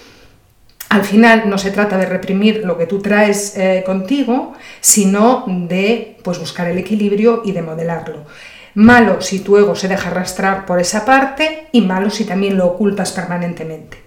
Al 0.90 1.06
final 1.06 1.50
no 1.50 1.58
se 1.58 1.72
trata 1.72 1.98
de 1.98 2.06
reprimir 2.06 2.64
lo 2.66 2.78
que 2.78 2.86
tú 2.86 3.02
traes 3.02 3.58
eh, 3.58 3.82
contigo, 3.86 4.54
sino 4.82 5.46
de 5.48 6.18
pues, 6.22 6.38
buscar 6.38 6.68
el 6.68 6.78
equilibrio 6.78 7.44
y 7.46 7.54
de 7.54 7.62
modelarlo. 7.62 8.26
Malo 8.76 9.22
si 9.22 9.40
tu 9.40 9.58
ego 9.58 9.76
se 9.76 9.88
deja 9.88 10.10
arrastrar 10.10 10.66
por 10.66 10.80
esa 10.80 11.06
parte 11.06 11.68
y 11.72 11.82
malo 11.82 12.10
si 12.10 12.26
también 12.26 12.58
lo 12.58 12.68
ocultas 12.68 13.12
permanentemente. 13.12 13.98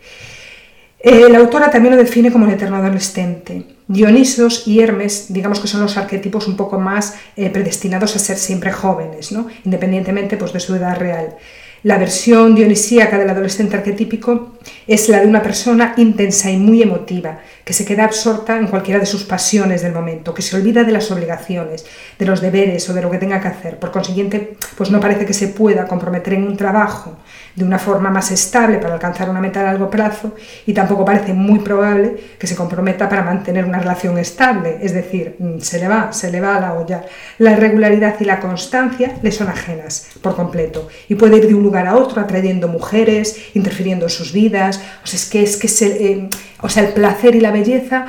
Eh, 1.01 1.29
la 1.31 1.39
autora 1.39 1.71
también 1.71 1.95
lo 1.95 2.03
define 2.03 2.33
como 2.33 2.47
el 2.47 2.53
eterno 2.53 2.77
adolescente. 2.77 3.65
Dionisos 3.87 4.67
y 4.67 4.81
Hermes, 4.81 5.33
digamos 5.33 5.61
que 5.61 5.69
son 5.69 5.81
los 5.81 5.97
arquetipos 5.97 6.49
un 6.49 6.57
poco 6.57 6.79
más 6.79 7.15
eh, 7.37 7.49
predestinados 7.51 8.15
a 8.17 8.19
ser 8.19 8.37
siempre 8.37 8.73
jóvenes, 8.73 9.33
¿no? 9.33 9.47
independientemente 9.65 10.37
pues, 10.37 10.53
de 10.53 10.61
su 10.61 10.75
edad 10.75 10.99
real. 10.99 11.37
La 11.85 11.97
versión 11.97 12.57
dionisíaca 12.57 13.19
del 13.19 13.31
adolescente 13.31 13.77
arquetípico 13.77 14.55
es 14.89 15.09
la 15.09 15.21
de 15.21 15.29
una 15.29 15.43
persona 15.43 15.95
intensa 15.97 16.51
y 16.51 16.57
muy 16.57 16.83
emotiva, 16.83 17.39
que 17.65 17.73
se 17.73 17.85
queda 17.85 18.05
absorta 18.05 18.57
en 18.57 18.67
cualquiera 18.67 18.99
de 18.99 19.07
sus 19.07 19.23
pasiones 19.23 19.83
del 19.83 19.93
momento, 19.93 20.35
que 20.35 20.43
se 20.43 20.57
olvida 20.57 20.83
de 20.83 20.91
las 20.91 21.11
obligaciones, 21.13 21.87
de 22.19 22.27
los 22.27 22.41
deberes 22.41 22.89
o 22.89 22.95
de 22.95 23.03
lo 23.03 23.11
que 23.11 23.19
tenga 23.19 23.41
que 23.41 23.49
hacer. 23.49 23.79
Por 23.79 23.93
consiguiente, 23.93 24.57
pues 24.77 24.91
no 24.91 24.99
parece 24.99 25.25
que 25.25 25.35
se 25.35 25.49
pueda 25.49 25.87
comprometer 25.87 26.35
en 26.35 26.49
un 26.49 26.57
trabajo 26.57 27.17
de 27.55 27.65
una 27.65 27.79
forma 27.79 28.11
más 28.11 28.31
estable 28.33 28.79
para 28.79 28.95
alcanzar 28.95 29.31
una 29.31 29.41
meta 29.41 29.61
a 29.61 29.65
largo 29.65 29.91
plazo 29.91 30.35
y 30.67 30.73
tampoco 30.73 31.05
parece 31.05 31.33
muy 31.33 31.61
probable 31.61 32.17
que 32.39 32.47
se 32.47 32.57
comprometa 32.57 33.09
para 33.09 33.23
mantener 33.23 33.65
una 33.65 33.79
relación 33.79 34.19
estable, 34.19 34.79
es 34.81 34.95
decir, 34.95 35.37
mm, 35.39 35.59
se 35.61 35.79
le 35.79 35.89
va, 35.89 36.13
se 36.13 36.31
le 36.31 36.41
va 36.41 36.57
a 36.57 36.61
la 36.61 36.75
olla. 36.75 37.05
La 37.39 37.53
irregularidad 37.53 38.17
y 38.19 38.25
la 38.25 38.41
constancia 38.41 39.17
le 39.23 39.31
son 39.31 39.49
ajenas 39.49 40.09
por 40.23 40.35
completo 40.35 40.89
y 41.09 41.15
puede 41.15 41.37
ir 41.37 41.47
de 41.47 41.55
un 41.55 41.68
lugar 41.69 41.87
a 41.87 41.97
otro 41.97 42.21
atrayendo 42.21 42.69
mujeres, 42.69 43.37
interfiriendo 43.55 44.07
en 44.07 44.11
sus 44.11 44.33
vidas, 44.33 44.81
o 45.05 45.07
sea, 45.07 45.19
es 45.19 45.27
que 45.31 45.43
es 45.43 45.57
que 45.57 45.69
eh, 45.87 46.29
o 46.61 46.69
sea, 46.69 46.83
el 46.85 46.93
placer 46.93 47.35
y 47.35 47.41
la 47.41 47.51
belleza 47.51 48.07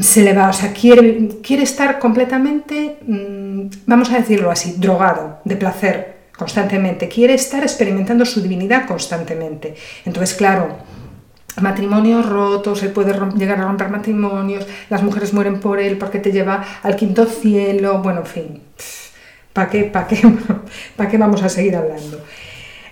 se 0.00 0.22
le 0.22 0.34
va, 0.34 0.48
o 0.48 0.52
sea, 0.52 0.72
quiere, 0.72 1.28
quiere 1.42 1.62
estar 1.62 1.98
completamente, 1.98 2.98
mm, 3.06 3.68
vamos 3.86 4.10
a 4.10 4.18
decirlo 4.18 4.50
así, 4.50 4.74
drogado 4.78 5.38
de 5.44 5.56
placer 5.56 6.18
constantemente, 6.36 7.08
quiere 7.08 7.34
estar 7.34 7.62
experimentando 7.62 8.24
su 8.24 8.40
divinidad 8.40 8.86
constantemente. 8.86 9.74
Entonces, 10.04 10.36
claro, 10.36 10.76
matrimonios 11.60 12.26
rotos, 12.26 12.82
él 12.82 12.90
puede 12.90 13.14
llegar 13.36 13.60
a 13.60 13.64
romper 13.64 13.88
matrimonios, 13.88 14.66
las 14.90 15.02
mujeres 15.02 15.32
mueren 15.32 15.58
por 15.58 15.80
él 15.80 15.98
porque 15.98 16.18
te 16.18 16.32
lleva 16.32 16.64
al 16.82 16.94
quinto 16.94 17.24
cielo, 17.26 18.00
bueno, 18.02 18.20
en 18.20 18.26
fin, 18.26 18.62
¿para 19.52 19.68
qué, 19.68 19.84
para 19.84 20.06
qué, 20.06 20.20
para 20.96 21.10
qué 21.10 21.18
vamos 21.18 21.42
a 21.42 21.48
seguir 21.48 21.74
hablando? 21.76 22.20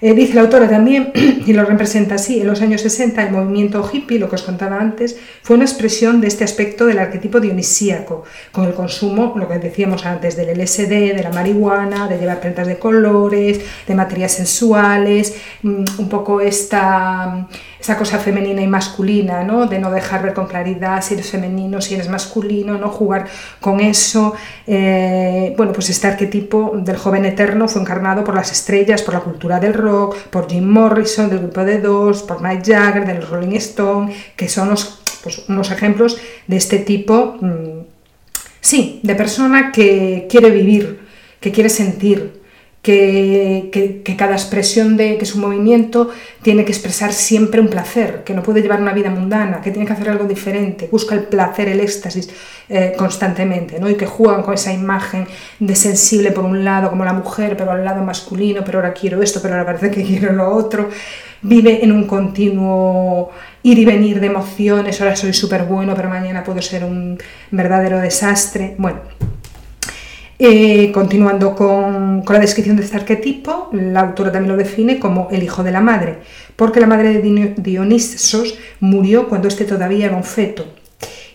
Eh, 0.00 0.14
dice 0.14 0.34
la 0.34 0.42
autora 0.42 0.68
también, 0.68 1.12
y 1.46 1.52
lo 1.52 1.64
representa 1.64 2.16
así, 2.16 2.40
en 2.40 2.46
los 2.46 2.60
años 2.60 2.82
60 2.82 3.22
el 3.22 3.32
movimiento 3.32 3.88
hippie, 3.90 4.18
lo 4.18 4.28
que 4.28 4.36
os 4.36 4.42
contaba 4.42 4.78
antes, 4.78 5.18
fue 5.42 5.56
una 5.56 5.64
expresión 5.64 6.20
de 6.20 6.28
este 6.28 6.44
aspecto 6.44 6.86
del 6.86 6.98
arquetipo 6.98 7.40
dionisíaco, 7.40 8.24
con 8.52 8.64
el 8.66 8.74
consumo, 8.74 9.34
lo 9.36 9.48
que 9.48 9.58
decíamos 9.58 10.04
antes, 10.04 10.36
del 10.36 10.58
LSD, 10.58 11.14
de 11.14 11.22
la 11.22 11.30
marihuana, 11.30 12.08
de 12.08 12.18
llevar 12.18 12.40
prendas 12.40 12.66
de 12.66 12.78
colores, 12.78 13.60
de 13.86 13.94
materias 13.94 14.32
sensuales, 14.32 15.34
mm, 15.62 15.84
un 15.98 16.08
poco 16.08 16.40
esta 16.40 17.46
esa 17.86 17.96
cosa 17.96 18.18
femenina 18.18 18.60
y 18.60 18.66
masculina, 18.66 19.44
¿no? 19.44 19.66
de 19.66 19.78
no 19.78 19.92
dejar 19.92 20.20
ver 20.20 20.34
con 20.34 20.48
claridad 20.48 21.00
si 21.00 21.14
eres 21.14 21.30
femenino, 21.30 21.80
si 21.80 21.94
eres 21.94 22.08
masculino, 22.08 22.76
no 22.78 22.88
jugar 22.88 23.28
con 23.60 23.78
eso. 23.78 24.34
Eh, 24.66 25.54
bueno, 25.56 25.72
pues 25.72 25.88
este 25.90 26.08
arquetipo 26.08 26.72
del 26.74 26.96
joven 26.96 27.24
eterno 27.26 27.68
fue 27.68 27.80
encarnado 27.82 28.24
por 28.24 28.34
las 28.34 28.50
estrellas, 28.50 29.02
por 29.02 29.14
la 29.14 29.20
cultura 29.20 29.60
del 29.60 29.72
rock, 29.72 30.16
por 30.30 30.50
Jim 30.50 30.64
Morrison, 30.64 31.30
del 31.30 31.38
grupo 31.38 31.64
de 31.64 31.78
Dos, 31.78 32.24
por 32.24 32.42
Mike 32.42 32.74
Jagger, 32.74 33.06
del 33.06 33.24
Rolling 33.24 33.54
Stone, 33.54 34.12
que 34.34 34.48
son 34.48 34.74
pues, 35.22 35.44
unos 35.48 35.70
ejemplos 35.70 36.18
de 36.48 36.56
este 36.56 36.80
tipo, 36.80 37.36
mm, 37.40 37.84
sí, 38.60 38.98
de 39.04 39.14
persona 39.14 39.70
que 39.70 40.26
quiere 40.28 40.50
vivir, 40.50 41.06
que 41.38 41.52
quiere 41.52 41.68
sentir, 41.68 42.35
que, 42.86 44.14
cada 44.16 44.34
expresión 44.34 44.96
de 44.96 45.18
que 45.18 45.26
su 45.26 45.38
movimiento 45.38 46.10
tiene 46.42 46.64
que 46.64 46.70
expresar 46.70 47.12
siempre 47.12 47.60
un 47.60 47.66
placer, 47.66 48.22
que 48.24 48.32
no 48.32 48.44
puede 48.44 48.62
llevar 48.62 48.80
una 48.80 48.92
vida 48.92 49.10
mundana, 49.10 49.60
que 49.60 49.72
tiene 49.72 49.86
que 49.86 49.92
hacer 49.92 50.08
algo 50.08 50.24
diferente, 50.24 50.88
busca 50.90 51.16
el 51.16 51.24
placer, 51.24 51.68
el 51.68 51.80
éxtasis 51.80 52.30
eh, 52.68 52.94
constantemente, 52.96 53.80
¿no? 53.80 53.90
y 53.90 53.96
que 53.96 54.06
juegan 54.06 54.42
con 54.42 54.54
esa 54.54 54.72
imagen 54.72 55.26
de 55.58 55.74
sensible 55.74 56.30
por 56.30 56.44
un 56.44 56.64
lado 56.64 56.88
como 56.88 57.04
la 57.04 57.12
mujer, 57.12 57.56
pero 57.56 57.72
al 57.72 57.84
lado 57.84 58.04
masculino, 58.04 58.62
pero 58.64 58.78
ahora 58.78 58.92
quiero 58.92 59.20
esto, 59.20 59.40
pero 59.42 59.54
ahora 59.54 59.66
parece 59.66 59.90
que 59.90 60.04
quiero 60.04 60.32
lo 60.32 60.54
otro, 60.54 60.88
vive 61.42 61.84
en 61.84 61.90
un 61.90 62.06
continuo 62.06 63.30
ir 63.64 63.80
y 63.80 63.84
venir 63.84 64.20
de 64.20 64.28
emociones, 64.28 65.00
ahora 65.00 65.16
soy 65.16 65.32
súper 65.32 65.64
bueno, 65.64 65.94
pero 65.96 66.08
mañana 66.08 66.44
puedo 66.44 66.62
ser 66.62 66.84
un 66.84 67.18
verdadero 67.50 67.98
desastre, 67.98 68.76
bueno 68.78 69.00
eh, 70.38 70.92
continuando 70.92 71.54
con, 71.54 72.22
la 72.28 72.38
descripción 72.38 72.76
de 72.76 72.84
este 72.84 72.96
arquetipo, 72.96 73.70
la 73.72 74.00
autora 74.00 74.30
también 74.30 74.52
lo 74.52 74.58
define 74.58 74.98
como 74.98 75.28
el 75.30 75.42
hijo 75.42 75.62
de 75.62 75.70
la 75.70 75.80
madre, 75.80 76.18
porque 76.56 76.80
la 76.80 76.86
madre 76.86 77.14
de 77.14 77.54
Dionisos 77.56 78.58
murió 78.80 79.28
cuando 79.28 79.48
éste 79.48 79.64
todavía 79.64 80.06
era 80.06 80.16
un 80.16 80.24
feto. 80.24 80.66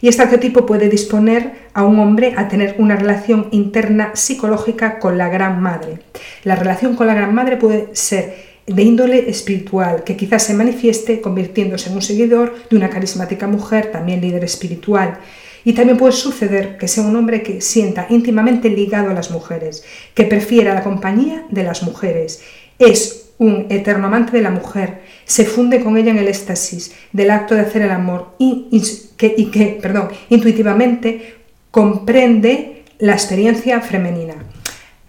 Y 0.01 0.07
este 0.07 0.23
arquetipo 0.23 0.65
puede 0.65 0.89
disponer 0.89 1.69
a 1.73 1.83
un 1.83 1.99
hombre 1.99 2.33
a 2.35 2.47
tener 2.47 2.75
una 2.79 2.95
relación 2.95 3.47
interna 3.51 4.11
psicológica 4.15 4.99
con 4.99 5.17
la 5.17 5.29
gran 5.29 5.61
madre. 5.61 5.99
La 6.43 6.55
relación 6.55 6.95
con 6.95 7.07
la 7.07 7.13
gran 7.13 7.33
madre 7.33 7.57
puede 7.57 7.89
ser 7.93 8.51
de 8.65 8.83
índole 8.83 9.29
espiritual, 9.29 10.03
que 10.03 10.15
quizás 10.15 10.43
se 10.43 10.53
manifieste 10.53 11.21
convirtiéndose 11.21 11.89
en 11.89 11.95
un 11.95 12.01
seguidor 12.01 12.55
de 12.69 12.77
una 12.77 12.89
carismática 12.89 13.47
mujer, 13.47 13.91
también 13.91 14.21
líder 14.21 14.43
espiritual, 14.43 15.19
y 15.63 15.73
también 15.73 15.97
puede 15.97 16.13
suceder 16.13 16.77
que 16.77 16.87
sea 16.87 17.03
un 17.03 17.15
hombre 17.15 17.43
que 17.43 17.61
sienta 17.61 18.07
íntimamente 18.09 18.69
ligado 18.69 19.09
a 19.09 19.13
las 19.13 19.31
mujeres, 19.31 19.83
que 20.13 20.25
prefiera 20.25 20.73
la 20.73 20.83
compañía 20.83 21.45
de 21.49 21.63
las 21.63 21.83
mujeres. 21.83 22.41
Es 22.79 23.31
un 23.37 23.67
eterno 23.69 24.07
amante 24.07 24.31
de 24.33 24.43
la 24.43 24.51
mujer, 24.51 25.01
se 25.25 25.45
funde 25.45 25.83
con 25.83 25.97
ella 25.97 26.11
en 26.11 26.19
el 26.19 26.27
éxtasis 26.27 26.93
del 27.11 27.31
acto 27.31 27.55
de 27.55 27.61
hacer 27.61 27.81
el 27.81 27.91
amor 27.91 28.35
y, 28.37 28.69
que, 29.17 29.79
perdón, 29.81 30.09
intuitivamente 30.29 31.37
comprende 31.71 32.83
la 32.99 33.13
experiencia 33.13 33.81
femenina. 33.81 34.35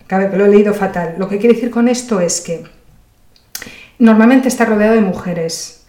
Cabe 0.07 0.31
que 0.31 0.37
lo 0.37 0.47
he 0.47 0.49
leído 0.49 0.73
fatal. 0.73 1.17
Lo 1.19 1.29
que 1.29 1.39
quiere 1.39 1.55
decir 1.55 1.71
con 1.71 1.89
esto 1.89 2.21
es 2.21 2.41
que 2.41 2.63
normalmente 3.99 4.49
está 4.49 4.65
rodeado 4.65 4.95
de 4.95 5.01
mujeres, 5.01 5.85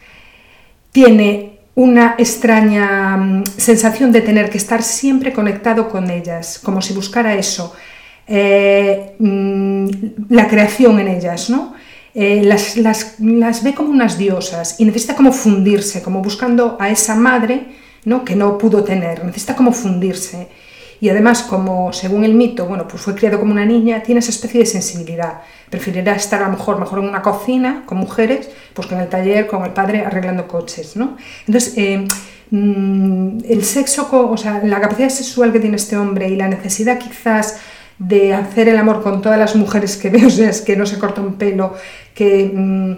tiene 0.91 1.52
una 1.75 2.15
extraña 2.17 3.17
mm, 3.17 3.43
sensación 3.57 4.11
de 4.11 4.21
tener 4.21 4.49
que 4.49 4.57
estar 4.57 4.83
siempre 4.83 5.33
conectado 5.33 5.89
con 5.89 6.09
ellas, 6.09 6.59
como 6.63 6.81
si 6.81 6.93
buscara 6.93 7.35
eso, 7.35 7.73
eh, 8.27 9.15
mm, 9.19 9.87
la 10.29 10.47
creación 10.47 10.99
en 10.99 11.07
ellas, 11.07 11.49
¿no? 11.49 11.73
Eh, 12.15 12.43
las, 12.43 12.77
las, 12.77 13.63
ve 13.63 13.73
como 13.73 13.89
unas 13.89 14.19
diosas 14.19 14.79
y 14.79 14.85
necesita 14.85 15.15
como 15.15 15.31
fundirse, 15.31 16.03
como 16.03 16.21
buscando 16.21 16.77
a 16.79 16.91
esa 16.91 17.15
madre 17.15 17.65
¿no? 18.05 18.23
que 18.23 18.35
no 18.35 18.59
pudo 18.59 18.83
tener, 18.83 19.25
necesita 19.25 19.55
como 19.55 19.71
fundirse. 19.71 20.47
Y 21.01 21.09
además, 21.09 21.41
como 21.41 21.91
según 21.91 22.23
el 22.23 22.35
mito, 22.35 22.67
bueno, 22.67 22.87
pues 22.87 23.01
fue 23.01 23.15
criado 23.15 23.39
como 23.39 23.51
una 23.51 23.65
niña, 23.65 24.03
tiene 24.03 24.19
esa 24.19 24.29
especie 24.29 24.59
de 24.59 24.65
sensibilidad. 24.67 25.41
Preferirá 25.73 26.13
estar 26.13 26.39
a 26.43 26.45
lo 26.45 26.51
mejor, 26.51 26.79
mejor 26.79 26.99
en 26.99 27.05
una 27.05 27.23
cocina 27.23 27.81
con 27.87 27.97
mujeres, 27.97 28.47
pues 28.75 28.87
que 28.87 28.93
en 28.93 29.01
el 29.01 29.09
taller 29.09 29.47
con 29.47 29.65
el 29.65 29.71
padre 29.71 30.05
arreglando 30.05 30.47
coches, 30.47 30.95
¿no? 30.95 31.17
Entonces, 31.47 31.73
eh, 31.77 32.07
mm, 32.51 33.39
el 33.49 33.63
sexo, 33.63 34.07
o 34.29 34.37
sea, 34.37 34.61
la 34.63 34.79
capacidad 34.79 35.09
sexual 35.09 35.51
que 35.51 35.59
tiene 35.59 35.77
este 35.77 35.97
hombre 35.97 36.29
y 36.29 36.35
la 36.35 36.47
necesidad 36.47 36.99
quizás 36.99 37.57
de 37.97 38.35
hacer 38.35 38.69
el 38.69 38.77
amor 38.77 39.01
con 39.01 39.23
todas 39.23 39.39
las 39.39 39.55
mujeres 39.55 39.97
que 39.97 40.09
veo, 40.15 40.27
o 40.27 40.29
sea, 40.29 40.51
es 40.51 40.61
que 40.61 40.75
no 40.75 40.85
se 40.85 40.99
corta 40.99 41.21
un 41.21 41.39
pelo, 41.39 41.73
que, 42.13 42.51
mm, 42.53 42.93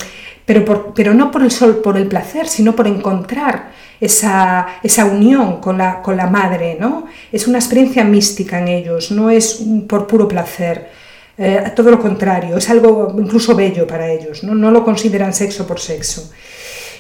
pero, 0.46 0.94
pero 0.94 1.14
no 1.14 1.32
por 1.32 1.44
el 1.44 1.52
sol, 1.52 1.78
por 1.82 1.96
el 1.96 2.08
placer, 2.08 2.50
sino 2.50 2.76
por 2.76 2.88
encontrar 2.88 3.72
esa, 4.02 4.68
esa 4.84 5.06
unión 5.06 5.62
con 5.62 5.78
la, 5.78 6.02
con 6.02 6.18
la 6.18 6.28
madre, 6.28 6.76
¿no? 6.78 7.06
Es 7.32 7.48
una 7.48 7.58
experiencia 7.58 8.04
mística 8.04 8.60
en 8.60 8.68
ellos, 8.68 9.12
no 9.12 9.30
es 9.30 9.64
por 9.88 10.08
puro 10.08 10.28
placer. 10.28 11.05
Eh, 11.38 11.72
todo 11.76 11.92
lo 11.92 12.00
contrario, 12.00 12.58
es 12.58 12.70
algo 12.70 13.14
incluso 13.18 13.56
bello 13.56 13.86
para 13.86 14.10
ellos, 14.10 14.44
¿no? 14.44 14.56
no 14.56 14.72
lo 14.72 14.86
consideran 14.86 15.34
sexo 15.34 15.68
por 15.68 15.80
sexo. 15.80 16.32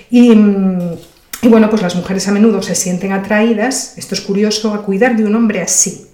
Y, 0.10 0.36
mm, 0.36 0.94
y 1.42 1.48
bueno, 1.48 1.70
pues 1.70 1.82
las 1.82 1.96
mujeres 1.96 2.28
a 2.28 2.32
menudo 2.32 2.62
se 2.62 2.76
sienten 2.76 3.14
atraídas, 3.14 3.98
esto 3.98 4.14
es 4.14 4.22
curioso, 4.22 4.74
a 4.74 4.82
cuidar 4.82 5.16
de 5.16 5.24
un 5.24 5.36
hombre 5.36 5.62
así, 5.62 6.08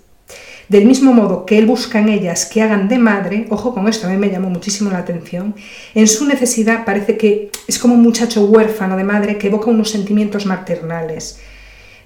del 0.69 0.85
mismo 0.85 1.13
modo 1.13 1.45
que 1.45 1.57
él 1.57 1.65
busca 1.65 1.99
en 1.99 2.09
ellas 2.09 2.45
que 2.45 2.61
hagan 2.61 2.87
de 2.87 2.99
madre, 2.99 3.47
ojo 3.49 3.73
con 3.73 3.87
esto, 3.87 4.07
a 4.07 4.09
mí 4.11 4.17
me 4.17 4.29
llamó 4.29 4.49
muchísimo 4.49 4.91
la 4.91 4.99
atención, 4.99 5.55
en 5.95 6.07
su 6.07 6.25
necesidad 6.25 6.85
parece 6.85 7.17
que 7.17 7.49
es 7.67 7.79
como 7.79 7.95
un 7.95 8.03
muchacho 8.03 8.45
huérfano 8.45 8.97
de 8.97 9.03
madre 9.03 9.37
que 9.37 9.47
evoca 9.47 9.69
unos 9.69 9.89
sentimientos 9.89 10.45
maternales. 10.45 11.39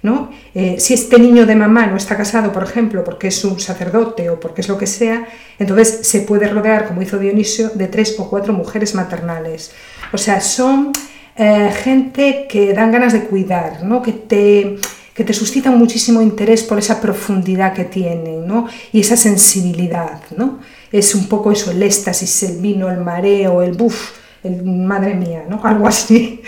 ¿No? 0.02 0.30
Eh, 0.54 0.76
si 0.78 0.94
este 0.94 1.18
niño 1.18 1.46
de 1.46 1.54
mamá 1.54 1.86
no 1.86 1.96
está 1.96 2.16
casado, 2.16 2.52
por 2.52 2.62
ejemplo, 2.62 3.04
porque 3.04 3.28
es 3.28 3.44
un 3.44 3.58
sacerdote 3.60 4.30
o 4.30 4.38
porque 4.40 4.60
es 4.60 4.68
lo 4.68 4.78
que 4.78 4.86
sea, 4.86 5.26
entonces 5.58 6.00
se 6.02 6.20
puede 6.20 6.48
rodear, 6.48 6.86
como 6.86 7.02
hizo 7.02 7.18
Dionisio, 7.18 7.70
de 7.70 7.88
tres 7.88 8.14
o 8.18 8.28
cuatro 8.28 8.52
mujeres 8.52 8.94
maternales. 8.94 9.72
O 10.12 10.18
sea, 10.18 10.40
son 10.40 10.92
eh, 11.36 11.70
gente 11.82 12.46
que 12.48 12.72
dan 12.72 12.92
ganas 12.92 13.12
de 13.12 13.24
cuidar, 13.24 13.82
¿no? 13.84 14.02
que 14.02 14.12
te 14.12 14.76
que 15.16 15.24
te 15.24 15.32
suscitan 15.32 15.78
muchísimo 15.78 16.20
interés 16.20 16.62
por 16.62 16.78
esa 16.78 17.00
profundidad 17.00 17.72
que 17.72 17.84
tienen, 17.84 18.46
¿no? 18.46 18.68
Y 18.92 19.00
esa 19.00 19.16
sensibilidad, 19.16 20.20
¿no? 20.36 20.58
Es 20.92 21.14
un 21.14 21.26
poco 21.26 21.50
eso, 21.50 21.70
el 21.70 21.82
éxtasis, 21.82 22.42
el 22.42 22.58
vino, 22.58 22.90
el 22.90 22.98
mareo, 22.98 23.62
el 23.62 23.72
buf, 23.72 24.10
el 24.44 24.62
madre 24.62 25.14
mía, 25.14 25.44
¿no? 25.48 25.58
Algo 25.64 25.88
así. 25.88 26.42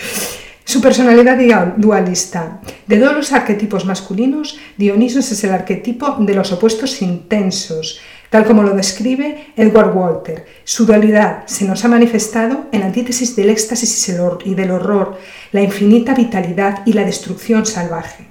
Su 0.79 0.83
personalidad 0.83 1.75
dualista. 1.77 2.61
De 2.87 2.99
todos 2.99 3.13
los 3.13 3.33
arquetipos 3.33 3.85
masculinos, 3.85 4.61
Dionisos 4.77 5.33
es 5.33 5.43
el 5.43 5.51
arquetipo 5.51 6.15
de 6.21 6.35
los 6.35 6.53
opuestos 6.53 7.03
intensos, 7.03 7.99
Tal 8.31 8.45
como 8.45 8.63
lo 8.63 8.75
describe 8.77 9.49
Edward 9.57 9.97
Walter, 9.97 10.47
su 10.63 10.87
dualidad 10.87 11.43
se 11.47 11.65
nos 11.65 11.85
ha 11.85 11.89
manifestado 11.89 12.67
en 12.71 12.81
la 12.81 12.87
antítesis 12.87 13.35
del 13.35 13.51
éxtasis 13.51 14.09
y 14.45 14.55
del 14.55 14.71
horror, 14.71 15.19
la 15.51 15.63
infinita 15.63 16.15
vitalidad 16.15 16.83
y 16.87 16.93
la 16.93 17.05
destrucción 17.05 17.67
salvaje. 17.67 18.29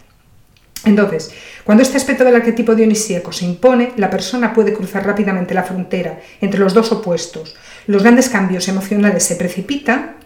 Entonces, 0.86 1.32
cuando 1.66 1.84
este 1.84 1.98
aspecto 1.98 2.24
del 2.24 2.36
arquetipo 2.36 2.76
dionisíaco 2.76 3.34
se 3.34 3.44
impone, 3.44 3.92
la 3.98 4.10
persona 4.10 4.54
puede 4.54 4.72
cruzar 4.72 5.06
rápidamente 5.06 5.54
la 5.54 5.64
frontera 5.64 6.20
entre 6.40 6.62
los 6.62 6.74
dos 6.74 6.94
opuestos. 6.94 7.56
Los 7.88 8.04
grandes 8.04 8.30
cambios 8.30 8.68
emocionales 8.68 9.24
se 9.24 9.36
precipitan 9.36 10.18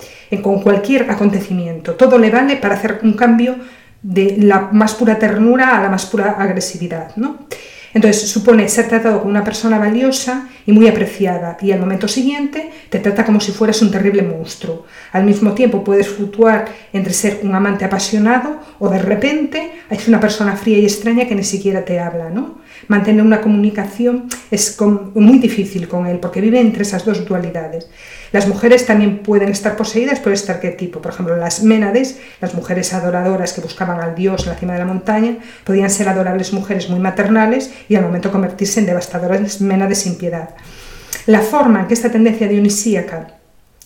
con 0.42 0.62
cualquier 0.62 1.10
acontecimiento. 1.10 1.96
Todo 1.96 2.18
le 2.18 2.30
vale 2.30 2.58
para 2.58 2.76
hacer 2.76 3.00
un 3.04 3.14
cambio 3.14 3.58
de 4.02 4.38
la 4.38 4.70
más 4.72 4.96
pura 4.96 5.20
ternura 5.20 5.78
a 5.78 5.82
la 5.82 5.90
más 5.90 6.06
pura 6.06 6.32
agresividad. 6.32 7.16
¿no? 7.16 7.46
Entonces 7.94 8.30
supone 8.30 8.68
ser 8.70 8.88
tratado 8.88 9.20
como 9.20 9.32
una 9.32 9.44
persona 9.44 9.78
valiosa 9.78 10.48
y 10.66 10.72
muy 10.72 10.88
apreciada 10.88 11.58
y 11.62 11.72
al 11.72 11.80
momento 11.80 12.08
siguiente 12.08 12.70
te 12.90 13.00
trata 13.00 13.26
como 13.26 13.40
si 13.40 13.52
fueras 13.52 13.82
un 13.82 13.92
terrible 13.92 14.22
monstruo. 14.22 14.86
Al 15.12 15.26
mismo 15.26 15.54
tiempo 15.54 15.84
puedes 15.84 16.08
fluctuar 16.08 16.66
entre 16.94 17.14
ser 17.14 17.40
un 17.44 17.54
amante 17.54 17.86
apasionado 17.86 18.60
o 18.80 18.90
de 18.90 19.00
repente 19.00 19.72
es 19.90 20.08
una 20.08 20.20
persona 20.20 20.56
fría 20.56 20.78
y 20.78 20.86
extraña 20.86 21.28
que 21.28 21.36
ni 21.36 21.44
siquiera 21.44 21.84
te 21.84 22.00
habla. 22.00 22.30
¿no? 22.30 22.60
Mantener 22.88 23.24
una 23.24 23.42
comunicación 23.42 24.28
es 24.50 24.78
muy 25.16 25.40
difícil 25.40 25.88
con 25.88 26.08
él 26.08 26.20
porque 26.20 26.42
vive 26.42 26.60
entre 26.60 26.84
esas 26.84 27.06
dos 27.06 27.26
dualidades. 27.26 27.90
Las 28.32 28.48
mujeres 28.48 28.86
también 28.86 29.20
pueden 29.20 29.50
estar 29.50 29.76
poseídas 29.76 30.20
por 30.20 30.32
este 30.32 30.52
arquetipo. 30.52 31.02
Por 31.02 31.12
ejemplo, 31.12 31.36
las 31.36 31.64
Ménades, 31.64 32.20
las 32.40 32.54
mujeres 32.54 32.94
adoradoras 32.94 33.54
que 33.54 33.62
buscaban 33.62 34.00
al 34.00 34.16
dios 34.16 34.44
en 34.44 34.50
la 34.54 34.58
cima 34.58 34.74
de 34.74 34.80
la 34.80 34.86
montaña, 34.86 35.38
podían 35.66 35.90
ser 35.90 36.08
adorables 36.08 36.54
mujeres 36.54 36.90
muy 36.90 37.00
maternales 37.00 37.72
y 37.90 37.96
al 37.96 38.04
momento 38.04 38.32
convertirse 38.32 38.80
en 38.80 38.86
devastadoras 38.86 39.60
Ménades 39.60 40.00
sin 40.00 40.16
piedad. 40.18 40.50
La 41.26 41.42
forma 41.42 41.82
en 41.82 41.88
que 41.88 41.94
esta 41.94 42.12
tendencia 42.12 42.48
dionisíaca 42.48 43.36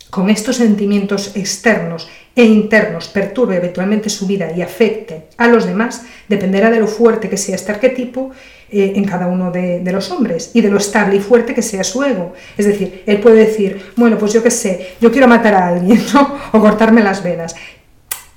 con 0.10 0.30
estos 0.30 0.58
sentimientos 0.58 1.36
externos 1.36 2.08
e 2.36 2.44
internos 2.44 3.08
perturbe 3.08 3.58
habitualmente 3.58 4.10
su 4.10 4.28
vida 4.28 4.52
y 4.56 4.62
afecte 4.62 5.28
a 5.38 5.48
los 5.48 5.66
demás, 5.66 6.04
dependerá 6.28 6.70
de 6.70 6.80
lo 6.80 6.88
fuerte 6.88 7.30
que 7.30 7.38
sea 7.38 7.56
este 7.56 7.72
arquetipo 7.72 8.32
eh, 8.70 8.94
en 8.96 9.06
cada 9.06 9.28
uno 9.28 9.52
de, 9.52 9.82
los 9.92 10.12
hombres 10.12 10.52
y 10.54 10.62
de 10.62 10.70
lo 10.70 10.78
estable 10.78 11.16
y 11.16 11.20
fuerte 11.20 11.54
que 11.54 11.62
sea 11.62 11.84
su 11.84 12.04
ego. 12.04 12.34
Es 12.58 12.66
decir, 12.66 13.04
él 13.06 13.20
puede 13.20 13.46
decir, 13.46 13.94
bueno, 13.96 14.18
pues 14.18 14.34
yo 14.34 14.44
qué 14.44 14.52
sé, 14.52 14.96
yo 15.00 15.12
quiero 15.12 15.28
matar 15.28 15.54
a 15.54 15.68
alguien 15.68 16.04
o 16.52 16.60
cortarme 16.60 17.02
las 17.02 17.24
venas. 17.24 17.56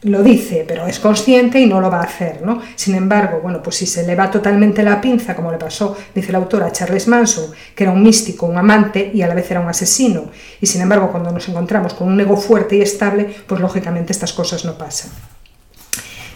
Lo 0.03 0.23
dice, 0.23 0.65
pero 0.67 0.87
es 0.87 1.01
consciente 1.01 1.59
y 1.59 1.67
no 1.67 1.81
lo 1.81 1.91
va 1.91 1.99
a 1.99 2.05
hacer, 2.05 2.43
¿no? 2.43 2.63
Sin 2.77 2.95
embargo, 2.95 3.41
bueno, 3.43 3.61
pues 3.61 3.77
si 3.77 3.87
se 3.87 4.07
le 4.07 4.15
va 4.15 4.31
totalmente 4.31 4.85
la 4.85 5.01
pinza, 5.01 5.35
como 5.35 5.51
le 5.51 5.59
pasó, 5.59 5.97
dice 6.15 6.31
la 6.31 6.39
autora, 6.39 6.67
a 6.67 6.73
Charles 6.73 7.09
Manson, 7.09 7.51
que 7.75 7.83
era 7.83 7.93
un 7.93 8.01
místico, 8.01 8.47
un 8.47 8.57
amante 8.57 9.11
y 9.13 9.23
a 9.23 9.27
la 9.27 9.35
vez 9.35 9.51
era 9.51 9.59
un 9.59 9.69
asesino, 9.69 10.31
y 10.61 10.67
sin 10.67 10.83
embargo 10.83 11.11
cuando 11.11 11.33
nos 11.33 11.49
encontramos 11.49 11.95
con 11.95 12.07
un 12.07 12.21
ego 12.21 12.37
fuerte 12.37 12.77
y 12.77 12.81
estable, 12.81 13.29
pues 13.49 13.61
lógicamente 13.61 14.13
estas 14.13 14.33
cosas 14.33 14.65
no 14.65 14.79
pasan. 14.79 15.11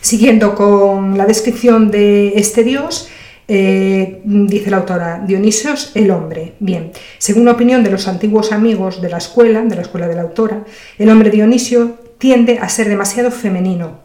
Siguiendo 0.00 0.56
con 0.56 1.16
la 1.16 1.26
descripción 1.26 1.92
de 1.92 2.32
este 2.34 2.64
dios, 2.64 3.10
eh, 3.46 4.22
dice 4.24 4.70
la 4.70 4.78
autora, 4.78 5.22
Dionisios, 5.24 5.92
el 5.94 6.10
hombre. 6.10 6.54
Bien, 6.58 6.90
según 7.18 7.44
la 7.44 7.52
opinión 7.52 7.84
de 7.84 7.90
los 7.90 8.08
antiguos 8.08 8.50
amigos 8.50 9.00
de 9.00 9.08
la 9.08 9.18
escuela, 9.18 9.62
de 9.62 9.76
la 9.76 9.82
escuela 9.82 10.08
de 10.08 10.16
la 10.16 10.22
autora, 10.22 10.64
el 10.98 11.08
hombre 11.10 11.30
Dionisio 11.30 12.01
tiende 12.22 12.60
a 12.60 12.68
ser 12.68 12.88
demasiado 12.88 13.32
femenino, 13.32 13.98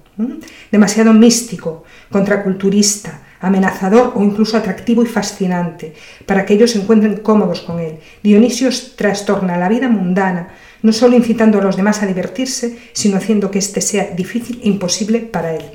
demasiado 0.71 1.13
místico, 1.13 1.83
contraculturista, 2.09 3.21
amenazador 3.39 4.13
o 4.15 4.23
incluso 4.23 4.57
atractivo 4.57 5.03
y 5.03 5.05
fascinante, 5.05 5.93
para 6.25 6.43
que 6.43 6.55
ellos 6.55 6.71
se 6.71 6.79
encuentren 6.81 7.17
cómodos 7.17 7.61
con 7.61 7.79
él. 7.79 7.99
Dionisio 8.23 8.69
trastorna 8.95 9.55
la 9.55 9.69
vida 9.69 9.87
mundana, 9.87 10.47
no 10.81 10.93
solo 10.93 11.15
incitando 11.15 11.59
a 11.59 11.61
los 11.61 11.77
demás 11.77 12.01
a 12.01 12.07
divertirse, 12.07 12.79
sino 12.91 13.17
haciendo 13.17 13.51
que 13.51 13.59
éste 13.59 13.81
sea 13.81 14.05
difícil 14.05 14.61
e 14.63 14.67
imposible 14.67 15.19
para 15.19 15.53
él. 15.53 15.65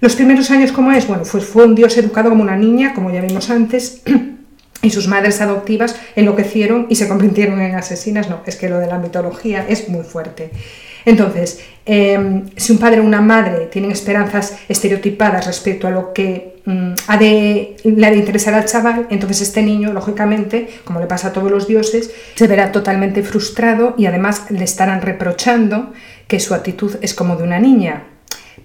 Los 0.00 0.16
primeros 0.16 0.50
años, 0.50 0.72
como 0.72 0.90
es? 0.90 1.06
Bueno, 1.06 1.22
pues 1.30 1.44
fue 1.44 1.64
un 1.64 1.76
dios 1.76 1.96
educado 1.96 2.30
como 2.30 2.42
una 2.42 2.56
niña, 2.56 2.92
como 2.92 3.12
ya 3.12 3.20
vimos 3.20 3.50
antes, 3.50 4.02
y 4.82 4.90
sus 4.90 5.06
madres 5.06 5.40
adoptivas 5.40 5.94
enloquecieron 6.16 6.86
y 6.88 6.96
se 6.96 7.06
convirtieron 7.06 7.60
en 7.60 7.76
asesinas. 7.76 8.28
No, 8.28 8.40
es 8.46 8.56
que 8.56 8.68
lo 8.68 8.80
de 8.80 8.88
la 8.88 8.98
mitología 8.98 9.64
es 9.68 9.88
muy 9.88 10.02
fuerte. 10.02 10.50
Entonces, 11.04 11.60
em, 11.84 12.44
si 12.56 12.72
un 12.72 12.78
padre 12.78 13.00
o 13.00 13.04
una 13.04 13.20
madre 13.20 13.66
tienen 13.66 13.90
esperanzas 13.90 14.56
estereotipadas 14.68 15.46
respecto 15.46 15.86
a 15.86 15.90
lo 15.90 16.12
que 16.12 16.60
mm, 16.64 16.92
ha 17.08 17.16
de, 17.16 17.76
le 17.84 18.06
ha 18.06 18.10
de 18.10 18.16
interesar 18.16 18.54
al 18.54 18.66
chaval, 18.66 19.06
entonces 19.10 19.40
este 19.40 19.62
niño, 19.62 19.92
lógicamente, 19.92 20.68
como 20.84 21.00
le 21.00 21.06
pasa 21.06 21.28
a 21.28 21.32
todos 21.32 21.50
los 21.50 21.66
dioses, 21.66 22.12
se 22.34 22.46
verá 22.46 22.72
totalmente 22.72 23.22
frustrado 23.22 23.94
y 23.98 24.06
además 24.06 24.46
le 24.50 24.64
estarán 24.64 25.02
reprochando 25.02 25.92
que 26.28 26.40
su 26.40 26.54
actitud 26.54 26.96
es 27.02 27.14
como 27.14 27.36
de 27.36 27.42
una 27.42 27.58
niña, 27.58 28.04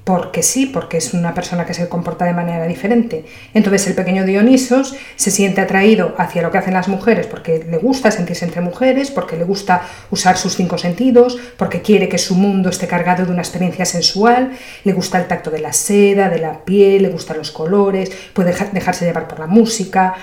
porque 0.07 0.41
sí, 0.41 0.67
porque 0.67 0.95
es 0.95 1.13
una 1.13 1.33
persona 1.33 1.65
que 1.65 1.73
se 1.73 1.89
comporta 1.89 2.23
de 2.23 2.31
manera 2.31 2.65
diferente. 2.65 3.25
Entonces 3.53 3.87
el 3.87 3.93
pequeño 3.93 4.23
Dionisos 4.23 4.95
se 5.17 5.31
siente 5.31 5.59
atraído 5.59 6.15
hacia 6.17 6.41
lo 6.41 6.49
que 6.49 6.59
hacen 6.59 6.75
las 6.75 6.87
mujeres 6.87 7.27
porque 7.27 7.65
le 7.69 7.77
gusta 7.77 8.09
sentirse 8.09 8.45
entre 8.45 8.61
mujeres, 8.61 9.11
porque 9.11 9.35
le 9.35 9.43
gusta 9.43 9.81
usar 10.09 10.37
sus 10.37 10.55
cinco 10.55 10.77
sentidos, 10.77 11.37
porque 11.57 11.81
quiere 11.81 12.07
que 12.07 12.19
su 12.19 12.35
mundo 12.35 12.69
esté 12.69 12.87
cargado 12.87 13.25
de 13.25 13.33
una 13.33 13.41
experiencia 13.41 13.83
sensual, 13.83 14.53
le 14.85 14.93
gusta 14.93 15.17
el 15.17 15.27
tacto 15.27 15.51
de 15.51 15.59
la 15.59 15.73
seda, 15.73 16.29
de 16.29 16.39
la 16.39 16.63
piel, 16.63 17.03
le 17.03 17.09
gustan 17.09 17.37
los 17.37 17.51
colores, 17.51 18.09
puede 18.31 18.55
dejarse 18.71 19.03
llevar 19.03 19.27
por 19.27 19.39
la 19.39 19.47
música, 19.47 20.15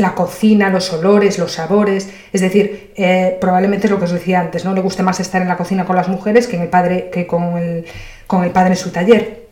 la 0.00 0.14
cocina, 0.14 0.70
los 0.70 0.92
olores, 0.92 1.38
los 1.38 1.52
sabores. 1.52 2.08
Es 2.32 2.40
decir, 2.40 2.92
eh, 2.96 3.36
probablemente 3.40 3.86
es 3.86 3.90
lo 3.90 3.98
que 3.98 4.04
os 4.04 4.12
decía 4.12 4.40
antes, 4.40 4.64
¿no? 4.64 4.74
Le 4.74 4.80
guste 4.80 5.02
más 5.02 5.20
estar 5.20 5.40
en 5.42 5.48
la 5.48 5.56
cocina 5.56 5.84
con 5.84 5.96
las 5.96 6.08
mujeres 6.08 6.46
que, 6.46 6.56
en 6.56 6.62
el 6.62 6.68
padre, 6.68 7.10
que 7.12 7.26
con 7.26 7.56
el 7.58 7.84
con 8.30 8.44
el 8.44 8.52
padre 8.52 8.70
en 8.70 8.76
su 8.76 8.90
taller. 8.90 9.48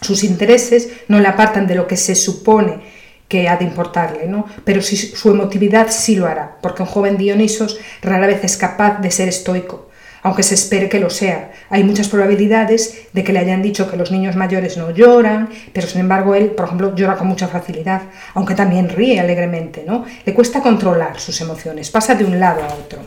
Sus 0.00 0.24
intereses 0.24 0.88
no 1.08 1.20
le 1.20 1.28
apartan 1.28 1.66
de 1.66 1.74
lo 1.74 1.86
que 1.86 1.98
se 1.98 2.14
supone 2.14 2.80
que 3.28 3.46
ha 3.46 3.58
de 3.58 3.66
importarle, 3.66 4.26
¿no? 4.26 4.46
pero 4.64 4.80
si, 4.80 4.96
su 4.96 5.30
emotividad 5.30 5.88
sí 5.90 6.16
lo 6.16 6.26
hará, 6.26 6.56
porque 6.62 6.82
un 6.82 6.88
joven 6.88 7.18
Dionisos 7.18 7.78
rara 8.00 8.26
vez 8.26 8.42
es 8.42 8.56
capaz 8.56 9.00
de 9.00 9.10
ser 9.10 9.28
estoico, 9.28 9.90
aunque 10.22 10.42
se 10.42 10.54
espere 10.54 10.88
que 10.88 11.00
lo 11.00 11.10
sea. 11.10 11.52
Hay 11.68 11.84
muchas 11.84 12.08
probabilidades 12.08 13.02
de 13.12 13.24
que 13.24 13.32
le 13.32 13.40
hayan 13.40 13.62
dicho 13.62 13.90
que 13.90 13.96
los 13.96 14.10
niños 14.10 14.36
mayores 14.36 14.76
no 14.76 14.90
lloran, 14.90 15.48
pero 15.72 15.86
sin 15.86 16.00
embargo 16.00 16.34
él, 16.34 16.50
por 16.52 16.66
ejemplo, 16.66 16.94
llora 16.94 17.16
con 17.16 17.26
mucha 17.26 17.48
facilidad, 17.48 18.02
aunque 18.34 18.54
también 18.54 18.88
ríe 18.88 19.20
alegremente, 19.20 19.84
¿no? 19.86 20.04
Le 20.24 20.34
cuesta 20.34 20.60
controlar 20.60 21.18
sus 21.18 21.40
emociones, 21.40 21.90
pasa 21.90 22.14
de 22.14 22.24
un 22.24 22.38
lado 22.38 22.62
a 22.62 22.74
otro. 22.74 23.00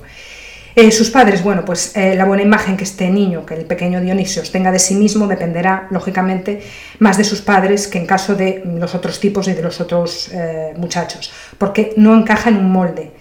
Eh, 0.75 0.91
sus 0.91 1.09
padres, 1.09 1.41
bueno, 1.41 1.63
pues 1.63 1.95
eh, 1.95 2.15
la 2.15 2.25
buena 2.25 2.43
imagen 2.43 2.75
que 2.75 2.83
este 2.83 3.09
niño, 3.09 3.45
que 3.45 3.53
el 3.53 3.63
pequeño 3.63 4.01
Dionisio, 4.01 4.43
tenga 4.51 4.73
de 4.73 4.79
sí 4.79 4.95
mismo 4.95 5.25
dependerá, 5.25 5.87
lógicamente, 5.89 6.61
más 6.99 7.17
de 7.17 7.23
sus 7.23 7.39
padres 7.39 7.87
que 7.87 7.97
en 7.97 8.05
caso 8.05 8.35
de 8.35 8.61
los 8.65 8.93
otros 8.93 9.21
tipos 9.21 9.47
y 9.47 9.53
de 9.53 9.61
los 9.61 9.79
otros 9.79 10.29
eh, 10.33 10.73
muchachos, 10.75 11.31
porque 11.57 11.93
no 11.95 12.13
encaja 12.13 12.49
en 12.49 12.57
un 12.57 12.73
molde. 12.73 13.11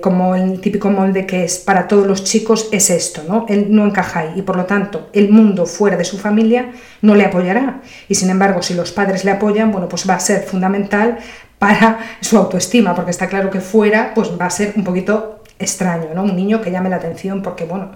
Como 0.00 0.34
el 0.34 0.60
típico 0.60 0.90
molde 0.90 1.26
que 1.26 1.44
es 1.44 1.58
para 1.58 1.86
todos 1.86 2.06
los 2.06 2.24
chicos 2.24 2.68
es 2.72 2.90
esto, 2.90 3.22
¿no? 3.28 3.46
Él 3.48 3.68
no 3.70 3.86
encaja 3.86 4.20
ahí 4.20 4.32
y 4.36 4.42
por 4.42 4.56
lo 4.56 4.64
tanto 4.64 5.08
el 5.12 5.30
mundo 5.30 5.66
fuera 5.66 5.96
de 5.96 6.04
su 6.04 6.18
familia 6.18 6.72
no 7.02 7.14
le 7.14 7.24
apoyará. 7.24 7.80
Y 8.08 8.16
sin 8.16 8.30
embargo, 8.30 8.62
si 8.62 8.74
los 8.74 8.92
padres 8.92 9.24
le 9.24 9.30
apoyan, 9.30 9.70
bueno, 9.70 9.88
pues 9.88 10.08
va 10.08 10.14
a 10.14 10.20
ser 10.20 10.42
fundamental 10.42 11.18
para 11.58 11.98
su 12.20 12.36
autoestima, 12.36 12.94
porque 12.94 13.12
está 13.12 13.28
claro 13.28 13.50
que 13.50 13.60
fuera 13.60 14.12
pues 14.14 14.30
va 14.40 14.46
a 14.46 14.50
ser 14.50 14.72
un 14.76 14.84
poquito 14.84 15.42
extraño, 15.58 16.08
¿no? 16.14 16.24
Un 16.24 16.36
niño 16.36 16.60
que 16.60 16.70
llame 16.70 16.90
la 16.90 16.96
atención 16.96 17.42
porque, 17.42 17.64
bueno, 17.64 17.92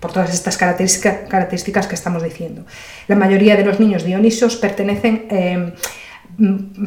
por 0.00 0.12
todas 0.12 0.32
estas 0.32 0.56
características 0.56 1.86
que 1.86 1.94
estamos 1.94 2.22
diciendo. 2.22 2.64
La 3.06 3.16
mayoría 3.16 3.56
de 3.56 3.64
los 3.64 3.80
niños 3.80 4.04
dionisos 4.04 4.56
pertenecen... 4.56 5.26
Eh, 5.30 5.72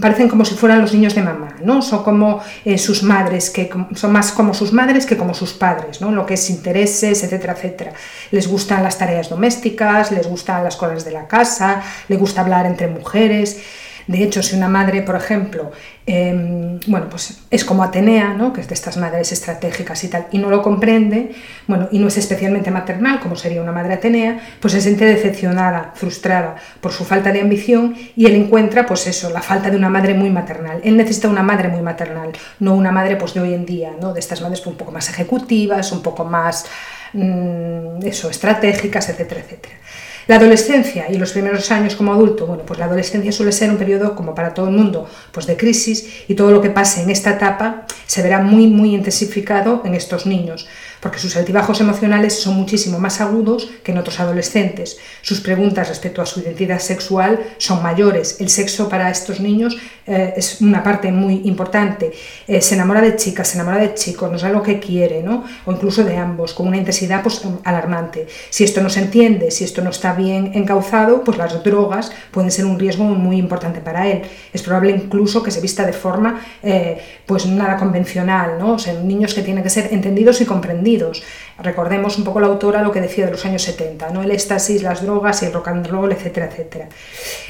parecen 0.02 0.28
como 0.28 0.44
si 0.44 0.56
fueran 0.56 0.82
los 0.82 0.94
niños 0.94 1.14
de 1.14 1.22
mamá, 1.22 1.56
¿no? 1.64 1.82
Son 1.82 2.04
como 2.04 2.42
eh, 2.64 2.78
sus 2.78 3.04
madres, 3.04 3.50
que 3.50 3.70
son 3.94 4.12
más 4.12 4.32
como 4.32 4.54
sus 4.54 4.74
madres 4.74 5.06
que 5.06 5.18
como 5.18 5.34
sus 5.34 5.54
padres, 5.54 6.02
¿no? 6.02 6.12
Lo 6.12 6.26
que 6.26 6.34
es 6.34 6.50
intereses, 6.50 7.24
etcétera, 7.24 7.54
etcétera. 7.54 7.94
Les 8.32 8.48
gustan 8.48 8.84
las 8.84 8.98
tareas 8.98 9.30
domésticas, 9.30 10.12
les 10.12 10.28
gustan 10.28 10.64
las 10.64 10.76
cosas 10.76 11.06
de 11.06 11.12
la 11.12 11.28
casa, 11.28 11.82
les 12.08 12.20
gusta 12.20 12.42
hablar 12.42 12.66
entre 12.66 12.88
mujeres. 12.88 13.62
De 14.08 14.24
hecho, 14.24 14.44
si 14.44 14.56
una 14.56 14.70
madre, 14.70 15.02
por 15.02 15.16
ejemplo, 15.16 15.72
em, 16.06 16.80
bueno, 16.88 17.08
pues 17.10 17.40
es 17.50 17.66
como 17.66 17.84
Atenea, 17.84 18.34
¿no? 18.34 18.54
que 18.54 18.62
es 18.62 18.68
de 18.68 18.76
estas 18.76 18.98
madres 18.98 19.32
estratégicas 19.32 20.04
y 20.04 20.10
tal, 20.10 20.28
y 20.32 20.38
no 20.38 20.50
lo 20.50 20.62
comprende, 20.62 21.32
bueno, 21.68 21.88
y 21.92 21.98
no 21.98 22.08
es 22.08 22.18
especialmente 22.18 22.70
maternal, 22.70 23.20
como 23.20 23.36
sería 23.36 23.62
una 23.62 23.72
madre 23.72 23.96
Atenea, 23.96 24.40
pues 24.60 24.74
se 24.74 24.82
siente 24.82 25.06
decepcionada, 25.06 25.92
frustrada 25.96 26.56
por 26.82 26.92
su 26.92 27.04
falta 27.04 27.32
de 27.32 27.42
ambición 27.42 27.96
y 28.16 28.28
él 28.28 28.36
encuentra, 28.36 28.86
pues 28.86 29.08
eso, 29.08 29.32
la 29.32 29.42
falta 29.42 29.72
de 29.72 29.78
una 29.78 29.90
madre 29.90 30.14
muy 30.14 30.30
maternal. 30.30 30.82
Él 30.84 30.98
necesita 30.98 31.28
una 31.28 31.44
madre 31.44 31.70
muy 31.70 31.82
maternal, 31.82 32.32
no 32.60 32.76
una 32.76 32.92
madre 32.92 33.16
pues 33.16 33.34
de 33.34 33.42
hoy 33.42 33.54
en 33.54 33.66
día, 33.66 33.92
¿no? 34.00 34.14
de 34.14 34.20
estas 34.20 34.42
madres 34.42 34.66
un 34.68 34.76
poco 34.76 34.92
más 34.92 35.10
ejecutivas, 35.10 35.92
un 35.92 36.04
poco 36.04 36.26
más, 36.26 36.66
mm, 37.14 38.06
eso, 38.06 38.30
estratégicas, 38.30 39.10
etcétera, 39.10 39.42
etcétera. 39.42 39.76
La 40.28 40.38
adolescencia 40.38 41.06
y 41.12 41.18
los 41.18 41.34
primeros 41.34 41.70
años 41.72 41.96
como 41.96 42.12
adulto, 42.12 42.48
bueno, 42.48 42.64
pues 42.66 42.80
la 42.80 42.86
adolescencia 42.86 43.32
suele 43.32 43.52
ser 43.52 43.70
un 43.70 43.78
periodo, 43.78 44.16
como 44.16 44.34
para 44.34 44.56
todo 44.56 44.68
el 44.68 44.76
mundo, 44.76 45.08
pues 45.32 45.46
de 45.46 45.56
crisis 45.56 46.24
y 46.28 46.34
todo 46.34 46.52
lo 46.52 46.62
que 46.62 46.72
pase 46.72 47.04
en 47.04 47.12
esta 47.12 47.32
etapa 47.32 47.86
se 48.08 48.24
verá 48.24 48.42
muy, 48.42 48.68
muy 48.68 48.96
intensificado 48.96 49.84
en 49.86 49.94
estos 49.94 50.26
niños 50.26 50.68
porque 51.06 51.20
sus 51.20 51.36
altibajos 51.36 51.80
emocionales 51.82 52.34
son 52.34 52.56
muchísimo 52.56 52.98
más 52.98 53.22
agudos 53.22 53.70
que 53.84 53.92
en 53.92 54.00
otros 54.00 54.20
adolescentes. 54.20 54.98
Sus 55.22 55.40
preguntas 55.40 55.88
respecto 55.88 56.20
a 56.20 56.26
su 56.26 56.40
identidad 56.40 56.80
sexual 56.80 57.42
son 57.60 57.84
mayores. 57.84 58.42
El 58.42 58.50
sexo 58.50 58.90
para 58.90 59.12
estos 59.12 59.40
niños 59.40 59.78
eh, 60.08 60.34
es 60.36 60.62
una 60.62 60.82
parte 60.82 61.12
muy 61.12 61.42
importante. 61.46 62.12
Eh, 62.48 62.60
se 62.60 62.74
enamora 62.74 63.02
de 63.02 63.16
chicas, 63.18 63.50
se 63.50 63.60
enamora 63.60 63.78
de 63.78 63.94
chicos, 63.94 64.32
no 64.32 64.40
sabe 64.40 64.54
lo 64.54 64.64
que 64.64 64.80
quiere, 64.80 65.22
¿no? 65.22 65.44
o 65.66 65.72
incluso 65.72 66.04
de 66.04 66.18
ambos, 66.18 66.56
con 66.56 66.68
una 66.70 66.78
intensidad 66.78 67.22
pues, 67.22 67.40
alarmante. 67.64 68.26
Si 68.50 68.64
esto 68.64 68.82
no 68.82 68.90
se 68.90 69.02
entiende, 69.02 69.52
si 69.52 69.64
esto 69.64 69.84
no 69.84 69.92
está 69.92 70.14
bien 70.14 70.54
encauzado, 70.56 71.24
pues 71.24 71.38
las 71.38 71.64
drogas 71.64 72.12
pueden 72.32 72.50
ser 72.50 72.66
un 72.66 72.80
riesgo 72.80 73.04
muy 73.04 73.38
importante 73.38 73.80
para 73.80 74.08
él. 74.08 74.24
Es 74.52 74.64
probable 74.64 74.90
incluso 74.90 75.44
que 75.44 75.52
se 75.52 75.62
vista 75.62 75.86
de 75.86 75.94
forma 75.94 76.42
eh, 76.64 76.98
pues 77.28 77.46
nada 77.46 77.78
convencional, 77.78 78.58
¿no? 78.58 78.74
o 78.74 78.80
sea, 78.80 78.94
niños 78.96 79.36
que 79.36 79.44
tienen 79.44 79.64
que 79.64 79.70
ser 79.70 79.94
entendidos 79.94 80.42
y 80.42 80.46
comprendidos 80.46 80.95
Recordemos 81.58 82.18
un 82.18 82.24
poco 82.24 82.40
la 82.40 82.48
autora 82.48 82.82
lo 82.82 82.92
que 82.92 83.02
decía 83.02 83.26
de 83.26 83.32
los 83.32 83.46
años 83.46 83.64
70, 83.64 84.10
¿no? 84.10 84.24
el 84.24 84.32
éxtasis, 84.32 84.84
las 84.84 85.02
drogas, 85.02 85.42
el 85.44 85.54
rock 85.54 85.70
and 85.70 85.88
roll, 85.88 86.12
etcétera, 86.12 86.48
etcétera. 86.48 86.90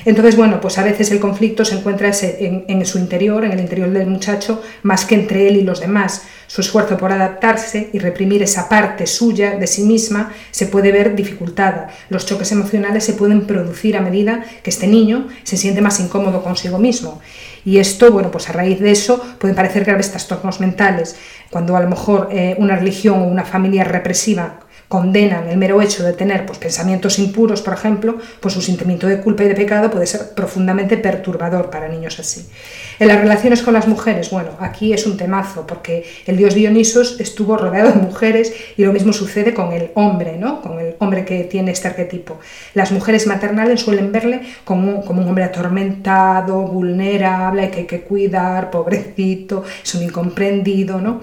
Entonces, 0.05 0.35
bueno, 0.35 0.61
pues 0.61 0.77
a 0.77 0.83
veces 0.83 1.11
el 1.11 1.19
conflicto 1.19 1.65
se 1.65 1.75
encuentra 1.75 2.11
en, 2.21 2.65
en 2.67 2.85
su 2.85 2.99
interior, 2.99 3.43
en 3.45 3.53
el 3.53 3.59
interior 3.59 3.89
del 3.89 4.07
muchacho, 4.07 4.61
más 4.83 5.05
que 5.05 5.15
entre 5.15 5.47
él 5.47 5.57
y 5.57 5.61
los 5.61 5.79
demás. 5.79 6.23
Su 6.47 6.61
esfuerzo 6.61 6.97
por 6.97 7.11
adaptarse 7.11 7.89
y 7.91 7.99
reprimir 7.99 8.43
esa 8.43 8.69
parte 8.69 9.07
suya 9.07 9.57
de 9.57 9.65
sí 9.65 9.83
misma 9.83 10.31
se 10.51 10.67
puede 10.67 10.91
ver 10.91 11.15
dificultada. 11.15 11.89
Los 12.09 12.25
choques 12.25 12.51
emocionales 12.51 13.03
se 13.03 13.13
pueden 13.13 13.47
producir 13.47 13.97
a 13.97 14.01
medida 14.01 14.45
que 14.61 14.69
este 14.69 14.87
niño 14.87 15.27
se 15.43 15.57
siente 15.57 15.81
más 15.81 15.99
incómodo 15.99 16.43
consigo 16.43 16.77
mismo. 16.77 17.19
Y 17.65 17.79
esto, 17.79 18.11
bueno, 18.11 18.29
pues 18.29 18.47
a 18.47 18.53
raíz 18.53 18.79
de 18.79 18.91
eso 18.91 19.21
pueden 19.39 19.55
parecer 19.55 19.85
graves 19.85 20.11
trastornos 20.11 20.59
mentales, 20.59 21.15
cuando 21.49 21.75
a 21.75 21.81
lo 21.81 21.89
mejor 21.89 22.29
eh, 22.31 22.55
una 22.59 22.75
religión 22.75 23.21
o 23.21 23.25
una 23.25 23.43
familia 23.43 23.83
represiva 23.83 24.59
condenan 24.95 25.49
el 25.49 25.57
mero 25.57 25.81
hecho 25.81 26.05
de 26.05 26.13
tener 26.13 26.45
pues, 26.45 26.57
pensamientos 26.57 27.19
impuros, 27.19 27.61
por 27.61 27.73
ejemplo, 27.73 28.15
pues 28.39 28.53
su 28.53 28.61
sentimiento 28.61 29.07
de 29.07 29.19
culpa 29.19 29.43
y 29.43 29.49
de 29.49 29.53
pecado 29.53 29.91
puede 29.91 30.07
ser 30.07 30.33
profundamente 30.33 30.95
perturbador 30.95 31.69
para 31.69 31.89
niños 31.89 32.17
así. 32.17 32.47
En 32.97 33.09
las 33.09 33.19
relaciones 33.19 33.61
con 33.61 33.73
las 33.73 33.89
mujeres, 33.89 34.29
bueno, 34.29 34.51
aquí 34.57 34.93
es 34.93 35.05
un 35.05 35.17
temazo, 35.17 35.67
porque 35.67 36.05
el 36.25 36.37
dios 36.37 36.53
Dionisos 36.55 37.19
estuvo 37.19 37.57
rodeado 37.57 37.91
de 37.91 37.97
mujeres 37.97 38.53
y 38.77 38.85
lo 38.85 38.93
mismo 38.93 39.11
sucede 39.11 39.53
con 39.53 39.73
el 39.73 39.91
hombre, 39.95 40.37
¿no? 40.37 40.61
Con 40.61 40.79
el 40.79 40.95
hombre 40.99 41.25
que 41.25 41.43
tiene 41.43 41.71
este 41.71 41.89
arquetipo. 41.89 42.39
Las 42.73 42.93
mujeres 42.93 43.27
maternales 43.27 43.81
suelen 43.81 44.13
verle 44.13 44.43
como, 44.63 45.01
un 45.01 45.27
hombre 45.27 45.43
atormentado, 45.43 46.61
vulnerable, 46.61 47.69
que 47.69 47.79
hay 47.79 47.85
que 47.85 47.99
cuidar, 47.99 48.71
pobrecito, 48.71 49.65
es 49.83 49.93
un 49.93 50.03
incomprendido, 50.03 51.01
¿no? 51.01 51.19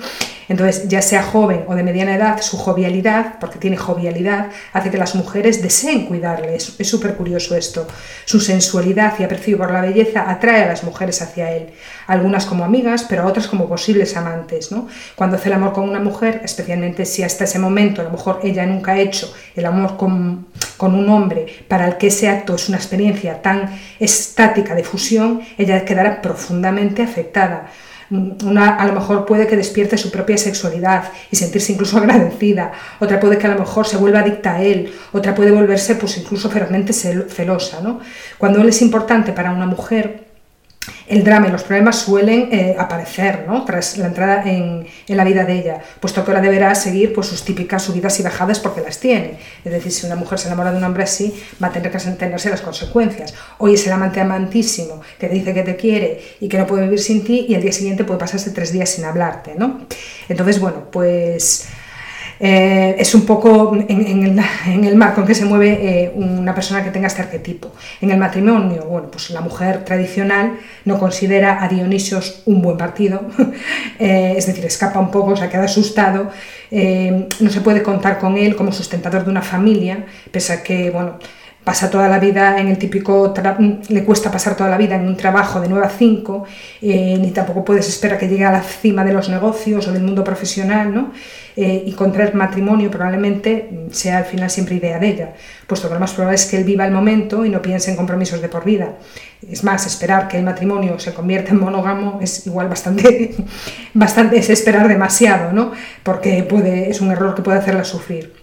Entonces, 0.48 0.88
ya 0.88 1.02
sea 1.02 1.22
joven 1.22 1.64
o 1.68 1.74
de 1.74 1.83
mediana 1.83 2.14
edad, 2.14 2.40
su 2.40 2.57
jovialidad, 2.57 3.38
porque 3.40 3.59
tiene 3.59 3.76
jovialidad, 3.76 4.48
hace 4.72 4.90
que 4.90 4.98
las 4.98 5.14
mujeres 5.14 5.62
deseen 5.62 6.07
cuidarle. 6.07 6.57
Es 6.57 6.76
súper 6.88 7.14
curioso 7.14 7.57
esto. 7.57 7.87
Su 8.24 8.40
sensualidad 8.40 9.14
y 9.18 9.24
aprecio 9.24 9.59
por 9.59 9.70
la 9.70 9.81
belleza 9.81 10.31
atrae 10.31 10.62
a 10.64 10.68
las 10.68 10.85
mujeres 10.85 11.22
hacia 11.22 11.52
él, 11.52 11.70
algunas 12.07 12.46
como 12.46 12.64
amigas, 12.64 13.07
pero 13.09 13.22
a 13.22 13.26
otras 13.26 13.46
como 13.46 13.68
posibles 13.68 14.16
amantes. 14.16 14.72
¿no? 14.72 14.88
Cuando 15.14 15.37
hace 15.37 15.48
el 15.48 15.55
amor 15.55 15.72
con 15.72 15.88
una 15.88 16.00
mujer, 16.00 16.40
especialmente 16.44 17.05
si 17.05 17.22
hasta 17.22 17.44
ese 17.44 17.59
momento 17.59 18.00
a 18.00 18.05
lo 18.05 18.11
mejor 18.11 18.40
ella 18.42 18.66
nunca 18.66 18.92
ha 18.92 19.00
hecho 19.00 19.33
el 19.55 19.66
amor 19.66 19.96
con, 19.96 20.46
con 20.76 20.94
un 20.94 21.09
hombre 21.09 21.46
para 21.68 21.87
el 21.87 21.96
que 21.96 22.09
ese 22.09 22.28
acto 22.28 22.55
es 22.55 22.68
una 22.68 22.78
experiencia 22.78 23.42
tan 23.42 23.78
estática 23.98 24.74
de 24.74 24.85
fusión, 24.85 25.42
ella 25.59 25.85
quedará 25.85 26.20
profundamente 26.22 27.02
afectada 27.02 27.70
una 28.12 28.77
a 28.77 28.87
lo 28.87 28.92
mejor 28.92 29.25
puede 29.25 29.46
que 29.46 29.57
despierte 29.57 29.96
su 29.96 30.11
propia 30.11 30.37
sexualidad 30.37 31.11
y 31.31 31.37
sentirse 31.37 31.72
incluso 31.72 31.96
agradecida, 31.98 32.72
otra 33.01 33.18
puede 33.18 33.38
que 33.38 33.46
a 33.46 33.51
lo 33.51 33.59
mejor 33.59 33.87
se 33.87 33.96
vuelva 33.96 34.20
adicta 34.20 34.55
a 34.55 34.62
él, 34.62 34.92
otra 35.12 35.35
puede 35.35 35.51
volverse 35.51 35.94
pues 35.94 36.18
incluso 36.18 36.51
ferozmente 36.51 36.92
celosa. 36.92 37.81
¿no? 37.81 38.01
Cuando 38.38 38.61
él 38.61 38.68
es 38.68 38.83
importante 38.83 39.33
para 39.33 39.53
una 39.53 39.66
mujer, 39.66 40.21
el 41.06 41.24
drama 41.24 41.48
y 41.48 41.50
los 41.50 41.62
problemas 41.62 41.96
suelen 41.98 42.48
eh, 42.52 42.74
aparecer 42.78 43.44
¿no? 43.46 43.64
tras 43.64 43.98
la 43.98 44.06
entrada 44.06 44.42
en, 44.46 44.86
la 45.08 45.24
vida 45.24 45.44
de 45.44 45.58
ella, 45.58 45.82
puesto 46.00 46.24
que 46.24 46.30
ahora 46.30 46.40
deberá 46.40 46.74
seguir 46.74 47.12
pues, 47.12 47.26
sus 47.26 47.44
típicas 47.44 47.82
subidas 47.82 48.18
y 48.18 48.22
bajadas 48.22 48.60
porque 48.60 48.80
las 48.80 48.98
tiene. 48.98 49.38
Es 49.64 49.72
decir, 49.72 49.92
si 49.92 50.06
una 50.06 50.16
mujer 50.16 50.38
se 50.38 50.48
enamora 50.48 50.72
de 50.72 50.78
un 50.78 50.84
hombre 50.84 51.02
así, 51.02 51.34
va 51.62 51.68
a 51.68 51.72
tener 51.72 51.90
que 51.90 51.98
entenderse 51.98 52.48
las 52.48 52.62
consecuencias. 52.62 53.34
Hoy 53.58 53.74
es 53.74 53.86
el 53.86 53.92
amante 53.92 54.20
amantísimo 54.20 55.02
que 55.18 55.28
te 55.28 55.34
dice 55.34 55.52
que 55.52 55.62
te 55.62 55.76
quiere 55.76 56.22
y 56.40 56.48
que 56.48 56.58
no 56.58 56.66
puede 56.66 56.84
vivir 56.84 57.00
sin 57.00 57.24
ti 57.24 57.46
y 57.48 57.54
el 57.54 57.62
día 57.62 57.72
siguiente 57.72 58.04
puede 58.04 58.18
pasarse 58.18 58.50
tres 58.50 58.72
días 58.72 58.88
sin 58.88 59.04
hablarte. 59.04 59.54
¿no? 59.56 59.86
Entonces, 60.28 60.60
bueno, 60.60 60.84
pues 60.90 61.68
eh, 62.44 62.96
es 62.98 63.14
un 63.14 63.24
poco 63.24 63.72
en, 63.88 64.85
el, 64.85 64.96
marco 64.96 65.20
en 65.20 65.26
que 65.28 65.35
se 65.35 65.44
mueve 65.44 65.78
eh, 65.81 66.12
una 66.16 66.52
persona 66.52 66.83
que 66.83 66.90
tenga 66.90 67.07
este 67.07 67.22
arquetipo. 67.22 67.70
En 68.00 68.11
el 68.11 68.18
matrimonio, 68.18 68.85
bueno, 68.85 69.09
pues 69.12 69.31
la 69.31 69.40
mujer 69.40 69.85
tradicional 69.85 70.59
no 70.85 70.98
considera 70.98 71.62
a 71.62 71.68
Dionisios 71.68 72.42
un 72.46 72.61
buen 72.61 72.76
partido, 72.76 73.22
eh, 74.00 74.35
es 74.37 74.46
decir, 74.46 74.64
escapa 74.64 74.98
un 74.98 75.12
poco, 75.12 75.37
se 75.37 75.48
queda 75.48 75.64
asustado, 75.64 76.31
no 76.72 77.50
se 77.50 77.61
puede 77.61 77.83
contar 77.83 78.18
con 78.18 78.37
él 78.37 78.57
como 78.57 78.72
sustentador 78.72 79.24
de 79.24 79.31
una 79.31 79.42
familia, 79.42 80.07
pese 80.33 80.55
a 80.55 80.62
que, 80.62 80.90
bueno, 80.90 81.18
pasa 81.64 81.90
toda 81.90 82.09
la 82.09 82.18
vida 82.18 82.59
en 82.59 82.68
el 82.68 82.79
típico, 82.79 83.33
le 83.88 84.05
cuesta 84.05 84.31
pasar 84.31 84.57
toda 84.57 84.68
la 84.68 84.77
vida 84.77 84.96
en 84.96 85.07
un 85.07 85.16
trabajo 85.16 85.61
de 85.61 85.68
9 85.68 85.87
a 85.87 85.90
5, 85.90 86.44
eh, 86.83 87.16
ni 87.20 87.31
tampoco 87.31 87.64
puedes 87.64 87.88
esperar 87.88 88.18
que 88.18 88.29
llegue 88.29 88.44
a 88.44 88.51
la 88.51 88.62
cima 88.62 89.05
de 89.05 89.12
los 89.12 89.29
negocios 89.29 89.87
o 89.87 89.92
del 89.92 90.03
mundo 90.03 90.25
profesional, 90.25 90.92
¿no? 90.92 91.12
Eh, 91.55 91.85
y 91.87 91.92
contraer 91.92 92.35
matrimonio 92.35 92.90
probablemente 92.90 93.87
sea 93.90 94.18
al 94.18 94.25
final 94.25 94.51
siempre 94.51 94.77
idea 94.77 94.98
de 94.98 95.09
ella, 95.09 95.33
puesto 95.66 95.87
que 95.87 95.94
lo 95.94 96.01
más 96.01 96.14
probable 96.14 96.37
es 96.37 96.46
que 96.46 96.57
él 96.57 96.64
viva 96.64 96.85
el 96.87 96.92
momento 96.92 97.44
y 97.44 97.51
no 97.51 97.62
piense 97.62 97.90
en 97.90 97.96
compromisos 97.96 98.40
de 98.40 98.48
por 98.48 98.64
vida. 98.64 98.94
Es 99.48 99.62
más, 99.62 99.87
esperar 99.87 100.29
que 100.29 100.38
el 100.38 100.44
matrimonio 100.44 100.98
se 100.98 101.12
convierta 101.12 101.51
en 101.51 101.61
monógamo 101.61 102.18
es 102.22 102.46
igual 102.46 102.68
bastante, 102.68 103.35
bastante 103.94 104.38
es 104.38 104.51
esperar 104.51 104.88
demasiado, 104.88 105.53
¿no? 105.53 105.72
Porque 106.03 106.42
puede, 106.42 106.90
es 106.90 107.01
un 107.01 107.11
error 107.12 107.35
que 107.35 107.42
puede 107.42 107.59
hacerla 107.59 107.85
sufrir. 107.85 108.41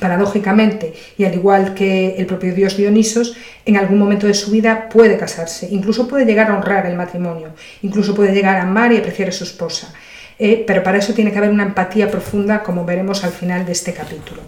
Paradójicamente, 0.00 0.94
y 1.16 1.24
al 1.24 1.34
igual 1.34 1.74
que 1.74 2.16
el 2.16 2.26
propio 2.26 2.54
dios 2.54 2.76
Dionisos, 2.76 3.36
en 3.64 3.76
algún 3.76 3.98
momento 3.98 4.26
de 4.26 4.34
su 4.34 4.50
vida 4.50 4.88
puede 4.88 5.18
casarse, 5.18 5.68
incluso 5.70 6.06
puede 6.06 6.24
llegar 6.24 6.50
a 6.50 6.56
honrar 6.56 6.86
el 6.86 6.96
matrimonio, 6.96 7.48
incluso 7.82 8.14
puede 8.14 8.32
llegar 8.32 8.56
a 8.56 8.62
amar 8.62 8.92
y 8.92 8.98
apreciar 8.98 9.28
a 9.30 9.32
su 9.32 9.44
esposa. 9.44 9.92
Eh, 10.38 10.62
pero 10.66 10.84
para 10.84 10.98
eso 10.98 11.14
tiene 11.14 11.32
que 11.32 11.38
haber 11.38 11.50
una 11.50 11.64
empatía 11.64 12.10
profunda, 12.10 12.62
como 12.62 12.84
veremos 12.84 13.24
al 13.24 13.32
final 13.32 13.66
de 13.66 13.72
este 13.72 13.92
capítulo. 13.92 14.42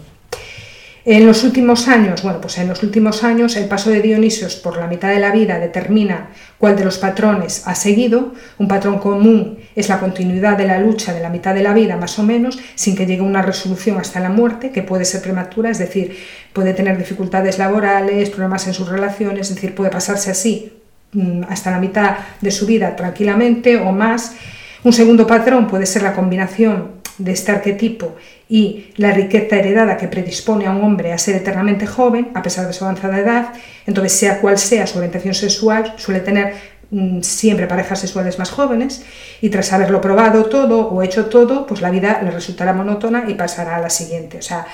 En 1.03 1.25
los 1.25 1.43
últimos 1.43 1.87
años, 1.87 2.21
bueno, 2.21 2.39
pues 2.39 2.59
en 2.59 2.67
los 2.67 2.83
últimos 2.83 3.23
años 3.23 3.55
el 3.55 3.67
paso 3.67 3.89
de 3.89 4.01
Dionisios 4.01 4.55
por 4.55 4.77
la 4.77 4.85
mitad 4.85 5.09
de 5.09 5.19
la 5.19 5.31
vida 5.31 5.57
determina 5.57 6.29
cuál 6.59 6.75
de 6.75 6.85
los 6.85 6.99
patrones 6.99 7.63
ha 7.65 7.73
seguido. 7.73 8.33
Un 8.59 8.67
patrón 8.67 8.99
común 8.99 9.57
es 9.75 9.89
la 9.89 9.99
continuidad 9.99 10.59
de 10.59 10.67
la 10.67 10.79
lucha 10.79 11.11
de 11.11 11.19
la 11.19 11.29
mitad 11.29 11.55
de 11.55 11.63
la 11.63 11.73
vida, 11.73 11.97
más 11.97 12.19
o 12.19 12.23
menos, 12.23 12.59
sin 12.75 12.95
que 12.95 13.07
llegue 13.07 13.23
una 13.23 13.41
resolución 13.41 13.97
hasta 13.97 14.19
la 14.19 14.29
muerte, 14.29 14.69
que 14.69 14.83
puede 14.83 15.05
ser 15.05 15.23
prematura, 15.23 15.71
es 15.71 15.79
decir, 15.79 16.15
puede 16.53 16.75
tener 16.75 16.99
dificultades 16.99 17.57
laborales, 17.57 18.29
problemas 18.29 18.67
en 18.67 18.75
sus 18.75 18.87
relaciones, 18.87 19.49
es 19.49 19.55
decir, 19.55 19.73
puede 19.73 19.89
pasarse 19.89 20.29
así 20.29 20.71
mm, 21.13 21.45
hasta 21.49 21.71
la 21.71 21.79
mitad 21.79 22.17
de 22.41 22.51
su 22.51 22.67
vida 22.67 22.95
tranquilamente 22.95 23.77
o 23.77 23.91
más. 23.91 24.35
Un 24.83 24.93
segundo 24.93 25.25
patrón 25.25 25.67
puede 25.67 25.87
ser 25.87 26.03
la 26.03 26.13
combinación 26.13 27.00
de 27.17 27.31
este 27.31 27.51
arquetipo 27.51 28.15
y 28.49 28.91
la 28.97 29.11
riqueza 29.11 29.57
heredada 29.57 29.97
que 29.97 30.07
predispone 30.07 30.67
a 30.67 30.71
un 30.71 30.83
hombre 30.83 31.13
a 31.13 31.17
ser 31.17 31.35
eternamente 31.35 31.87
joven, 31.87 32.31
a 32.33 32.41
pesar 32.41 32.67
de 32.67 32.73
su 32.73 32.83
avanzada 32.83 33.19
edad, 33.19 33.53
entonces 33.85 34.13
sea 34.13 34.39
cual 34.39 34.57
sea 34.57 34.87
su 34.87 34.97
orientación 34.97 35.33
sexual, 35.33 35.93
suele 35.97 36.19
tener 36.19 36.53
mm, 36.89 37.21
siempre 37.21 37.67
parejas 37.67 37.99
sexuales 37.99 38.39
más 38.39 38.51
jóvenes 38.51 39.05
y 39.41 39.49
tras 39.49 39.71
haberlo 39.73 40.01
probado 40.01 40.45
todo 40.45 40.89
o 40.89 41.01
hecho 41.01 41.27
todo, 41.27 41.65
pues 41.65 41.81
la 41.81 41.91
vida 41.91 42.21
le 42.23 42.31
resultará 42.31 42.73
monótona 42.73 43.25
y 43.27 43.35
pasará 43.35 43.77
a 43.77 43.79
la 43.79 43.89
siguiente. 43.89 44.37
O 44.39 44.41
sea, 44.41 44.65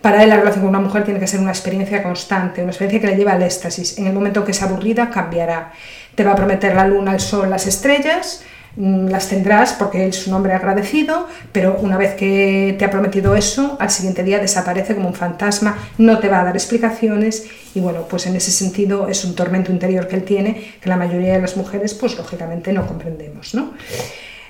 para 0.00 0.22
él 0.22 0.28
la 0.28 0.36
relación 0.36 0.62
con 0.62 0.68
una 0.70 0.80
mujer 0.80 1.04
tiene 1.04 1.18
que 1.18 1.26
ser 1.26 1.40
una 1.40 1.50
experiencia 1.50 2.02
constante, 2.02 2.62
una 2.62 2.70
experiencia 2.70 3.00
que 3.00 3.14
le 3.14 3.18
lleva 3.18 3.32
al 3.32 3.42
éxtasis. 3.42 3.98
En 3.98 4.06
el 4.06 4.12
momento 4.12 4.40
en 4.40 4.46
que 4.46 4.52
es 4.52 4.62
aburrida, 4.62 5.10
cambiará. 5.10 5.72
Te 6.14 6.22
va 6.22 6.32
a 6.32 6.36
prometer 6.36 6.74
la 6.74 6.86
luna, 6.86 7.12
el 7.12 7.20
sol, 7.20 7.50
las 7.50 7.66
estrellas, 7.66 8.44
las 8.76 9.28
tendrás 9.28 9.72
porque 9.72 10.06
es 10.06 10.26
un 10.26 10.34
hombre 10.34 10.52
agradecido, 10.52 11.26
pero 11.52 11.78
una 11.80 11.96
vez 11.96 12.14
que 12.14 12.76
te 12.78 12.84
ha 12.84 12.90
prometido 12.90 13.34
eso, 13.34 13.76
al 13.80 13.90
siguiente 13.90 14.22
día 14.22 14.38
desaparece 14.38 14.94
como 14.94 15.08
un 15.08 15.14
fantasma, 15.14 15.78
no 15.98 16.18
te 16.18 16.28
va 16.28 16.40
a 16.40 16.44
dar 16.44 16.56
explicaciones 16.56 17.46
y 17.74 17.80
bueno, 17.80 18.02
pues 18.08 18.26
en 18.26 18.36
ese 18.36 18.50
sentido 18.50 19.08
es 19.08 19.24
un 19.24 19.34
tormento 19.34 19.72
interior 19.72 20.06
que 20.08 20.16
él 20.16 20.24
tiene 20.24 20.74
que 20.80 20.88
la 20.88 20.96
mayoría 20.96 21.34
de 21.34 21.40
las 21.40 21.56
mujeres 21.56 21.94
pues 21.94 22.16
lógicamente 22.16 22.72
no 22.72 22.86
comprendemos, 22.86 23.54
¿no? 23.54 23.72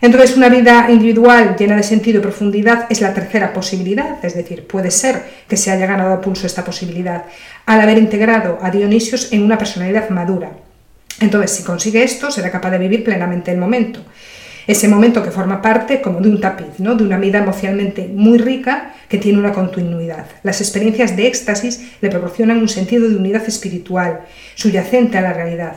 Entonces, 0.01 0.37
una 0.37 0.51
vida 0.51 0.89
individual 0.91 1.57
llena 1.59 1.77
de 1.77 1.83
sentido 1.83 2.19
y 2.19 2.23
profundidad 2.23 2.87
es 2.91 3.01
la 3.01 3.15
tercera 3.15 3.53
posibilidad, 3.53 4.23
es 4.23 4.35
decir, 4.35 4.67
puede 4.67 4.91
ser 4.91 5.23
que 5.49 5.57
se 5.57 5.71
haya 5.71 5.87
ganado 5.87 6.13
a 6.13 6.21
pulso 6.21 6.47
esta 6.47 6.65
posibilidad 6.65 7.25
al 7.65 7.81
haber 7.81 7.97
integrado 7.97 8.59
a 8.61 8.71
Dionisios 8.71 9.33
en 9.33 9.43
una 9.43 9.57
personalidad 9.57 10.11
madura. 10.11 10.51
Entonces, 11.21 11.53
si 11.53 11.63
consigue 11.63 12.03
esto, 12.03 12.31
será 12.31 12.51
capaz 12.51 12.71
de 12.71 12.79
vivir 12.79 13.03
plenamente 13.03 13.51
el 13.51 13.57
momento. 13.57 14.01
Ese 14.67 14.89
momento 14.89 15.23
que 15.23 15.31
forma 15.31 15.63
parte 15.63 16.01
como 16.01 16.21
de 16.21 16.29
un 16.29 16.41
tapiz, 16.41 16.79
¿no? 16.79 16.95
de 16.95 17.05
una 17.05 17.19
vida 17.19 17.39
emocionalmente 17.39 18.09
muy 18.13 18.39
rica 18.39 18.95
que 19.09 19.19
tiene 19.19 19.39
una 19.39 19.53
continuidad. 19.53 20.27
Las 20.43 20.61
experiencias 20.61 21.17
de 21.17 21.27
éxtasis 21.29 21.93
le 22.01 22.11
proporcionan 22.11 22.59
un 22.59 22.69
sentido 22.69 23.09
de 23.09 23.17
unidad 23.17 23.45
espiritual, 23.47 24.23
subyacente 24.57 25.19
a 25.19 25.23
la 25.23 25.33
realidad, 25.33 25.77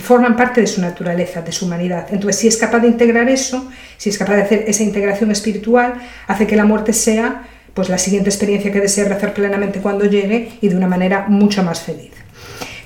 forman 0.00 0.36
parte 0.36 0.60
de 0.60 0.66
su 0.66 0.80
naturaleza, 0.80 1.42
de 1.42 1.52
su 1.52 1.66
humanidad. 1.66 2.06
Entonces, 2.10 2.40
si 2.40 2.48
es 2.48 2.56
capaz 2.56 2.80
de 2.80 2.88
integrar 2.88 3.28
eso, 3.28 3.68
si 3.96 4.08
es 4.08 4.16
capaz 4.16 4.36
de 4.36 4.42
hacer 4.42 4.64
esa 4.68 4.84
integración 4.84 5.30
espiritual, 5.30 5.94
hace 6.26 6.46
que 6.46 6.56
la 6.56 6.64
muerte 6.64 6.92
sea 6.92 7.42
pues 7.74 7.88
la 7.88 7.98
siguiente 7.98 8.30
experiencia 8.30 8.72
que 8.72 8.80
desea 8.80 9.12
hacer 9.12 9.32
plenamente 9.32 9.80
cuando 9.80 10.04
llegue 10.04 10.52
y 10.60 10.68
de 10.68 10.76
una 10.76 10.88
manera 10.88 11.26
mucho 11.28 11.62
más 11.62 11.80
feliz. 11.80 12.12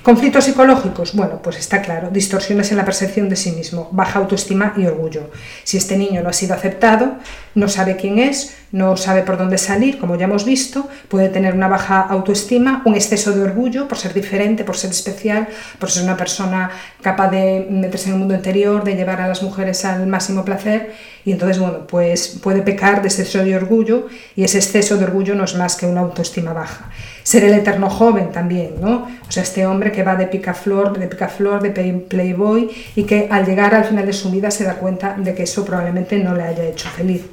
Conflictos 0.05 0.45
psicológicos, 0.45 1.15
bueno, 1.15 1.39
pues 1.41 1.57
está 1.57 1.81
claro, 1.81 2.11
distorsiones 2.11 2.69
en 2.69 2.77
la 2.77 2.85
percepción 2.85 3.27
de 3.27 3.35
sí 3.35 3.53
mismo, 3.53 3.89
baja 3.91 4.19
autoestima 4.19 4.75
y 4.77 4.85
orgullo. 4.85 5.31
Si 5.63 5.77
este 5.77 5.97
niño 5.97 6.21
no 6.21 6.29
ha 6.29 6.33
sido 6.33 6.53
aceptado, 6.53 7.13
no 7.55 7.67
sabe 7.67 7.95
quién 7.95 8.19
es, 8.19 8.55
no 8.71 8.97
sabe 8.97 9.23
por 9.23 9.35
dónde 9.35 9.57
salir, 9.57 9.97
como 9.97 10.15
ya 10.15 10.25
hemos 10.25 10.45
visto, 10.45 10.87
puede 11.07 11.29
tener 11.29 11.55
una 11.55 11.67
baja 11.67 12.01
autoestima, 12.01 12.83
un 12.85 12.93
exceso 12.93 13.31
de 13.31 13.41
orgullo 13.41 13.87
por 13.87 13.97
ser 13.97 14.13
diferente, 14.13 14.63
por 14.63 14.77
ser 14.77 14.91
especial, 14.91 15.47
por 15.79 15.89
ser 15.89 16.03
una 16.03 16.17
persona 16.17 16.69
capaz 17.01 17.31
de 17.31 17.65
meterse 17.67 18.09
en 18.09 18.13
el 18.13 18.19
mundo 18.19 18.35
interior, 18.35 18.83
de 18.83 18.95
llevar 18.95 19.21
a 19.21 19.27
las 19.27 19.41
mujeres 19.41 19.85
al 19.85 20.05
máximo 20.05 20.45
placer, 20.45 20.93
y 21.25 21.31
entonces, 21.31 21.57
bueno, 21.57 21.87
pues 21.87 22.27
puede 22.43 22.61
pecar 22.61 23.01
de 23.01 23.07
exceso 23.07 23.43
de 23.43 23.55
orgullo, 23.55 24.05
y 24.35 24.43
ese 24.43 24.59
exceso 24.59 24.97
de 24.97 25.05
orgullo 25.05 25.33
no 25.33 25.45
es 25.45 25.55
más 25.55 25.75
que 25.75 25.87
una 25.87 26.01
autoestima 26.01 26.53
baja 26.53 26.91
ser 27.25 27.43
el 27.43 27.55
eterno 27.55 27.89
joven 27.89 28.31
también, 28.31 28.75
¿no? 28.79 29.07
O 29.27 29.31
sea, 29.31 29.41
este 29.41 29.65
hombre 29.65 29.91
que 29.91 30.03
va 30.03 30.15
de 30.15 30.27
picaflor, 30.27 30.95
de 30.95 31.07
picaflor, 31.07 31.59
de 31.59 31.71
playboy 32.07 32.69
y 32.95 33.03
que 33.03 33.27
al 33.31 33.47
llegar 33.47 33.73
al 33.73 33.83
final 33.83 34.05
de 34.05 34.13
su 34.13 34.29
vida 34.29 34.51
se 34.51 34.63
da 34.63 34.75
cuenta 34.75 35.15
de 35.17 35.33
que 35.33 35.41
eso 35.41 35.65
probablemente 35.65 36.19
no 36.19 36.35
le 36.35 36.43
haya 36.43 36.63
hecho 36.63 36.87
feliz. 36.87 37.23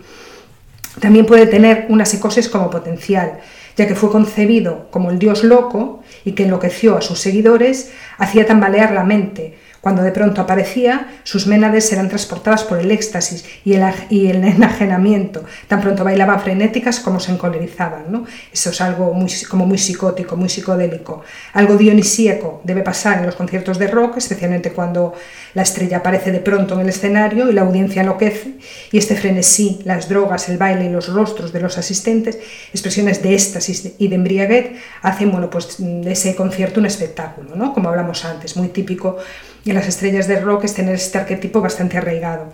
También 0.98 1.26
puede 1.26 1.46
tener 1.46 1.84
una 1.90 2.06
psicosis 2.06 2.48
como 2.48 2.70
potencial, 2.70 3.40
ya 3.76 3.86
que 3.86 3.94
fue 3.94 4.10
concebido 4.10 4.88
como 4.90 5.10
el 5.10 5.18
dios 5.18 5.44
loco 5.44 6.02
y 6.24 6.32
que 6.32 6.44
enloqueció 6.44 6.96
a 6.96 7.02
sus 7.02 7.18
seguidores, 7.18 7.92
hacía 8.16 8.46
tambalear 8.46 8.92
la 8.92 9.04
mente, 9.04 9.58
cuando 9.82 10.02
de 10.02 10.12
pronto 10.12 10.40
aparecía, 10.40 11.08
sus 11.24 11.48
ménades 11.48 11.92
eran 11.92 12.08
transportadas 12.08 12.62
por 12.62 12.78
el 12.78 12.92
éxtasis 12.92 13.44
y 13.64 13.74
el, 13.74 13.82
y 14.10 14.28
el 14.28 14.44
enajenamiento. 14.44 15.42
Tan 15.66 15.80
pronto 15.80 16.04
bailaban 16.04 16.40
frenéticas 16.40 17.00
como 17.00 17.18
se 17.18 17.32
encolerizaban. 17.32 18.04
¿no? 18.08 18.24
Eso 18.52 18.70
es 18.70 18.80
algo 18.80 19.12
muy, 19.12 19.28
como 19.50 19.66
muy 19.66 19.78
psicótico, 19.78 20.36
muy 20.36 20.48
psicodélico. 20.48 21.24
Algo 21.54 21.76
dionisíaco 21.76 22.60
debe 22.62 22.82
pasar 22.82 23.18
en 23.18 23.26
los 23.26 23.34
conciertos 23.34 23.76
de 23.76 23.88
rock, 23.88 24.18
especialmente 24.18 24.70
cuando 24.70 25.14
la 25.54 25.62
estrella 25.62 25.96
aparece 25.96 26.30
de 26.30 26.38
pronto 26.38 26.74
en 26.74 26.82
el 26.82 26.88
escenario 26.88 27.50
y 27.50 27.52
la 27.52 27.62
audiencia 27.62 28.02
enloquece. 28.02 28.54
Y 28.92 28.98
este 28.98 29.16
frenesí, 29.16 29.80
las 29.84 30.08
drogas, 30.08 30.48
el 30.48 30.58
baile 30.58 30.84
y 30.84 30.90
los 30.90 31.08
rostros 31.08 31.52
de 31.52 31.58
los 31.58 31.76
asistentes, 31.76 32.38
expresiones 32.70 33.20
de 33.20 33.34
éxtasis 33.34 33.94
y 33.98 34.06
de 34.06 34.14
embriaguez, 34.14 34.76
hacen 35.02 35.32
bueno, 35.32 35.50
pues, 35.50 35.74
de 35.78 36.12
ese 36.12 36.36
concierto 36.36 36.78
un 36.78 36.86
espectáculo, 36.86 37.56
¿no? 37.56 37.74
como 37.74 37.88
hablamos 37.88 38.24
antes, 38.24 38.56
muy 38.56 38.68
típico 38.68 39.18
y 39.64 39.72
las 39.72 39.88
estrellas 39.88 40.26
de 40.26 40.40
rock 40.40 40.64
es 40.64 40.74
tener 40.74 40.94
este 40.94 41.18
arquetipo 41.18 41.60
bastante 41.60 41.98
arraigado. 41.98 42.52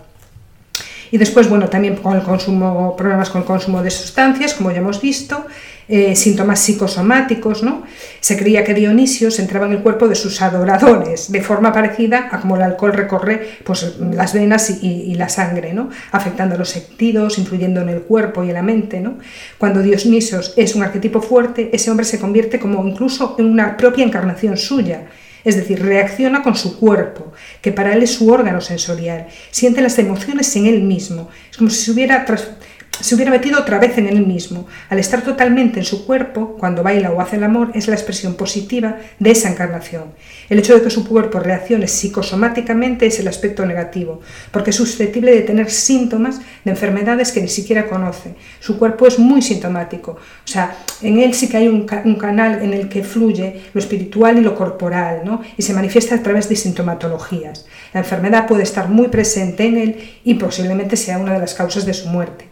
Y 1.11 1.17
después, 1.17 1.49
bueno, 1.49 1.69
también 1.69 1.95
con 1.95 2.15
el 2.15 2.21
consumo, 2.21 2.95
problemas 2.95 3.29
con 3.29 3.41
el 3.41 3.47
consumo 3.47 3.81
de 3.81 3.89
sustancias, 3.89 4.53
como 4.53 4.71
ya 4.71 4.77
hemos 4.77 5.01
visto, 5.01 5.45
eh, 5.87 6.15
síntomas 6.15 6.59
psicosomáticos, 6.59 7.63
¿no? 7.63 7.81
Se 8.19 8.37
creía 8.37 8.63
que 8.63 8.75
Dionisio 8.75 9.31
se 9.31 9.41
entraba 9.41 9.65
en 9.65 9.71
el 9.71 9.79
cuerpo 9.79 10.07
de 10.07 10.13
sus 10.13 10.39
adoradores, 10.39 11.31
de 11.31 11.41
forma 11.41 11.73
parecida 11.73 12.29
a 12.31 12.39
como 12.39 12.57
el 12.57 12.61
alcohol 12.61 12.93
recorre 12.93 13.57
pues, 13.63 13.95
las 13.99 14.33
venas 14.33 14.69
y, 14.83 15.15
la 15.15 15.29
sangre, 15.29 15.73
¿no? 15.73 15.89
Afectando 16.11 16.57
los 16.57 16.69
sentidos, 16.69 17.39
influyendo 17.39 17.81
en 17.81 17.89
el 17.89 18.01
cuerpo 18.01 18.43
y 18.43 18.49
en 18.49 18.53
la 18.53 18.61
mente, 18.61 18.99
¿no? 18.99 19.17
Cuando 19.57 19.81
Dionisio 19.81 20.41
es 20.55 20.75
un 20.75 20.83
arquetipo 20.83 21.21
fuerte, 21.21 21.71
ese 21.73 21.89
hombre 21.89 22.05
se 22.05 22.19
convierte 22.19 22.59
como 22.59 22.87
incluso 22.87 23.35
en 23.39 23.47
una 23.47 23.75
propia 23.75 24.05
encarnación 24.05 24.57
suya, 24.57 25.07
es 25.43 25.55
decir, 25.55 25.81
reacciona 25.81 26.41
con 26.41 26.55
su 26.55 26.79
cuerpo, 26.79 27.31
que 27.61 27.71
para 27.71 27.93
él 27.93 28.03
es 28.03 28.13
su 28.13 28.29
órgano 28.29 28.61
sensorial, 28.61 29.27
siente 29.51 29.81
las 29.81 29.97
emociones 29.99 30.55
en 30.55 30.65
él 30.65 30.81
mismo, 30.81 31.29
es 31.49 31.57
como 31.57 31.69
si 31.69 31.77
se 31.77 31.91
hubiera 31.91 32.25
se 32.99 33.15
hubiera 33.15 33.31
metido 33.31 33.59
otra 33.59 33.79
vez 33.79 33.97
en 33.97 34.07
él 34.07 34.25
mismo. 34.25 34.67
Al 34.89 34.99
estar 34.99 35.21
totalmente 35.21 35.79
en 35.79 35.85
su 35.85 36.05
cuerpo, 36.05 36.55
cuando 36.59 36.83
baila 36.83 37.11
o 37.11 37.21
hace 37.21 37.37
el 37.37 37.43
amor, 37.43 37.71
es 37.73 37.87
la 37.87 37.95
expresión 37.95 38.35
positiva 38.35 38.97
de 39.19 39.31
esa 39.31 39.49
encarnación. 39.49 40.05
El 40.49 40.59
hecho 40.59 40.73
de 40.73 40.81
que 40.81 40.89
su 40.89 41.07
cuerpo 41.07 41.39
reaccione 41.39 41.87
psicosomáticamente 41.87 43.05
es 43.05 43.19
el 43.19 43.27
aspecto 43.27 43.65
negativo, 43.65 44.21
porque 44.51 44.71
es 44.71 44.75
susceptible 44.75 45.31
de 45.31 45.41
tener 45.41 45.69
síntomas 45.69 46.39
de 46.63 46.71
enfermedades 46.71 47.31
que 47.31 47.41
ni 47.41 47.47
siquiera 47.47 47.87
conoce. 47.87 48.35
Su 48.59 48.77
cuerpo 48.77 49.07
es 49.07 49.19
muy 49.19 49.41
sintomático. 49.41 50.11
O 50.11 50.47
sea, 50.47 50.75
en 51.01 51.19
él 51.19 51.33
sí 51.33 51.47
que 51.47 51.57
hay 51.57 51.67
un, 51.67 51.85
canal 51.85 52.61
en 52.61 52.73
el 52.73 52.89
que 52.89 53.03
fluye 53.03 53.61
lo 53.73 53.79
espiritual 53.79 54.37
y 54.37 54.41
lo 54.41 54.55
corporal, 54.55 55.21
¿no? 55.23 55.41
y 55.57 55.61
se 55.61 55.73
manifiesta 55.73 56.15
a 56.15 56.23
través 56.23 56.49
de 56.49 56.55
sintomatologías. 56.55 57.65
La 57.93 58.01
enfermedad 58.01 58.47
puede 58.47 58.63
estar 58.63 58.89
muy 58.89 59.07
presente 59.07 59.65
en 59.65 59.77
él 59.77 59.95
y 60.23 60.35
posiblemente 60.35 60.97
sea 60.97 61.17
una 61.17 61.33
de 61.33 61.39
las 61.39 61.53
causas 61.53 61.85
de 61.85 61.93
su 61.93 62.09
muerte. 62.09 62.48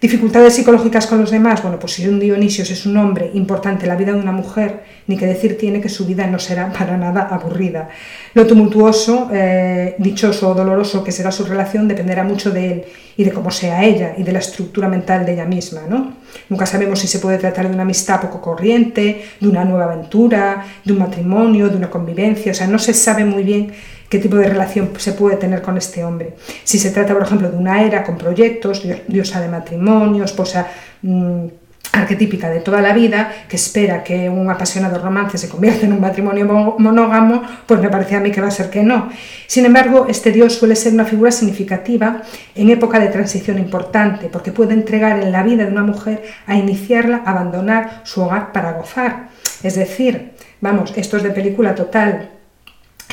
Dificultades 0.00 0.54
psicológicas 0.54 1.06
con 1.06 1.20
los 1.20 1.30
demás. 1.30 1.60
Bueno, 1.60 1.78
pues 1.78 1.92
si 1.92 2.08
un 2.08 2.18
Dionisio 2.18 2.64
es 2.64 2.86
un 2.86 2.96
hombre 2.96 3.30
importante 3.34 3.82
en 3.82 3.90
la 3.90 3.96
vida 3.96 4.12
de 4.12 4.18
una 4.18 4.32
mujer, 4.32 4.82
ni 5.06 5.18
que 5.18 5.26
decir 5.26 5.58
tiene 5.58 5.82
que 5.82 5.90
su 5.90 6.06
vida 6.06 6.26
no 6.26 6.38
será 6.38 6.72
para 6.78 6.96
nada 6.96 7.28
aburrida. 7.30 7.90
Lo 8.32 8.46
tumultuoso, 8.46 9.28
eh, 9.30 9.96
dichoso 9.98 10.48
o 10.48 10.54
doloroso 10.54 11.04
que 11.04 11.12
será 11.12 11.30
su 11.30 11.44
relación 11.44 11.86
dependerá 11.86 12.24
mucho 12.24 12.50
de 12.50 12.72
él 12.72 12.84
y 13.18 13.24
de 13.24 13.32
cómo 13.32 13.50
sea 13.50 13.84
ella 13.84 14.14
y 14.16 14.22
de 14.22 14.32
la 14.32 14.38
estructura 14.38 14.88
mental 14.88 15.26
de 15.26 15.34
ella 15.34 15.44
misma. 15.44 15.82
¿no? 15.86 16.14
Nunca 16.48 16.64
sabemos 16.64 16.98
si 16.98 17.06
se 17.06 17.18
puede 17.18 17.36
tratar 17.36 17.68
de 17.68 17.74
una 17.74 17.82
amistad 17.82 18.22
poco 18.22 18.40
corriente, 18.40 19.22
de 19.38 19.48
una 19.48 19.66
nueva 19.66 19.84
aventura, 19.84 20.64
de 20.82 20.94
un 20.94 21.00
matrimonio, 21.00 21.68
de 21.68 21.76
una 21.76 21.90
convivencia. 21.90 22.52
O 22.52 22.54
sea, 22.54 22.66
no 22.66 22.78
se 22.78 22.94
sabe 22.94 23.26
muy 23.26 23.42
bien 23.42 23.72
qué 24.10 24.18
tipo 24.18 24.36
de 24.36 24.48
relación 24.48 24.90
se 24.98 25.12
puede 25.12 25.36
tener 25.36 25.62
con 25.62 25.78
este 25.78 26.04
hombre. 26.04 26.34
Si 26.64 26.78
se 26.78 26.90
trata, 26.90 27.14
por 27.14 27.22
ejemplo, 27.22 27.48
de 27.48 27.56
una 27.56 27.82
era 27.82 28.02
con 28.02 28.18
proyectos, 28.18 28.82
diosa 29.06 29.40
de 29.40 29.48
matrimonio, 29.48 30.24
esposa 30.24 30.66
mm, 31.02 31.46
arquetípica 31.92 32.50
de 32.50 32.58
toda 32.58 32.80
la 32.80 32.92
vida, 32.92 33.32
que 33.48 33.54
espera 33.54 34.02
que 34.02 34.28
un 34.28 34.50
apasionado 34.50 34.98
romance 34.98 35.38
se 35.38 35.48
convierta 35.48 35.86
en 35.86 35.92
un 35.92 36.00
matrimonio 36.00 36.44
monógamo, 36.78 37.42
pues 37.66 37.80
me 37.80 37.88
parece 37.88 38.16
a 38.16 38.20
mí 38.20 38.32
que 38.32 38.40
va 38.40 38.48
a 38.48 38.50
ser 38.50 38.68
que 38.68 38.82
no. 38.82 39.10
Sin 39.46 39.64
embargo, 39.64 40.06
este 40.08 40.32
dios 40.32 40.56
suele 40.56 40.74
ser 40.74 40.92
una 40.92 41.04
figura 41.04 41.30
significativa 41.30 42.22
en 42.56 42.68
época 42.68 42.98
de 42.98 43.08
transición 43.08 43.60
importante, 43.60 44.28
porque 44.28 44.50
puede 44.50 44.74
entregar 44.74 45.20
en 45.20 45.30
la 45.30 45.44
vida 45.44 45.64
de 45.64 45.70
una 45.70 45.84
mujer 45.84 46.24
a 46.46 46.56
iniciarla, 46.56 47.22
abandonar 47.24 48.02
su 48.02 48.22
hogar 48.22 48.50
para 48.50 48.72
gozar. 48.72 49.28
Es 49.62 49.76
decir, 49.76 50.32
vamos, 50.60 50.92
esto 50.96 51.16
es 51.16 51.22
de 51.22 51.30
película 51.30 51.76
total 51.76 52.39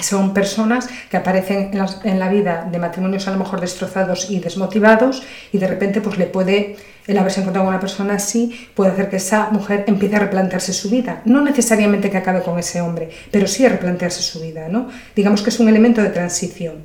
son 0.04 0.34
personas 0.34 0.88
que 1.10 1.18
aparecen 1.18 1.72
en 2.04 2.20
la, 2.20 2.30
vida 2.30 2.68
de 2.72 2.80
matrimonios 2.80 3.28
a 3.28 3.32
lo 3.32 3.38
mejor 3.38 3.62
destrozados 3.62 4.30
y 4.30 4.40
desmotivados 4.40 5.24
y 5.52 5.58
de 5.58 5.68
repente 5.68 6.02
pues 6.02 6.18
le 6.18 6.26
puede, 6.26 6.76
el 7.08 7.18
haberse 7.18 7.42
encontrado 7.42 7.66
con 7.66 7.74
una 7.74 7.80
persona 7.80 8.16
así, 8.16 8.68
puede 8.76 8.92
hacer 8.92 9.10
que 9.10 9.18
esa 9.18 9.50
mujer 9.50 9.86
empiece 9.88 10.16
a 10.16 10.20
replantearse 10.20 10.74
su 10.74 10.90
vida. 10.90 11.22
No 11.26 11.42
necesariamente 11.42 12.10
que 12.10 12.18
acabe 12.18 12.42
con 12.42 12.60
ese 12.60 12.82
hombre, 12.82 13.10
pero 13.32 13.48
sí 13.48 13.66
a 13.66 13.70
replantearse 13.70 14.22
su 14.22 14.40
vida. 14.42 14.68
¿no? 14.70 14.90
Digamos 15.16 15.42
que 15.42 15.50
es 15.50 15.60
un 15.60 15.70
elemento 15.70 16.02
de 16.02 16.10
transición. 16.10 16.76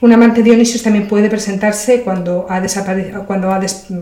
Un 0.00 0.12
amante 0.12 0.44
Dionisio 0.44 0.80
también 0.80 1.08
puede 1.08 1.28
presentarse 1.28 2.02
cuando 2.02 2.46
ha 2.48 2.60
desaparecido, 2.60 3.26
cuando 3.26 3.50
ha 3.50 3.60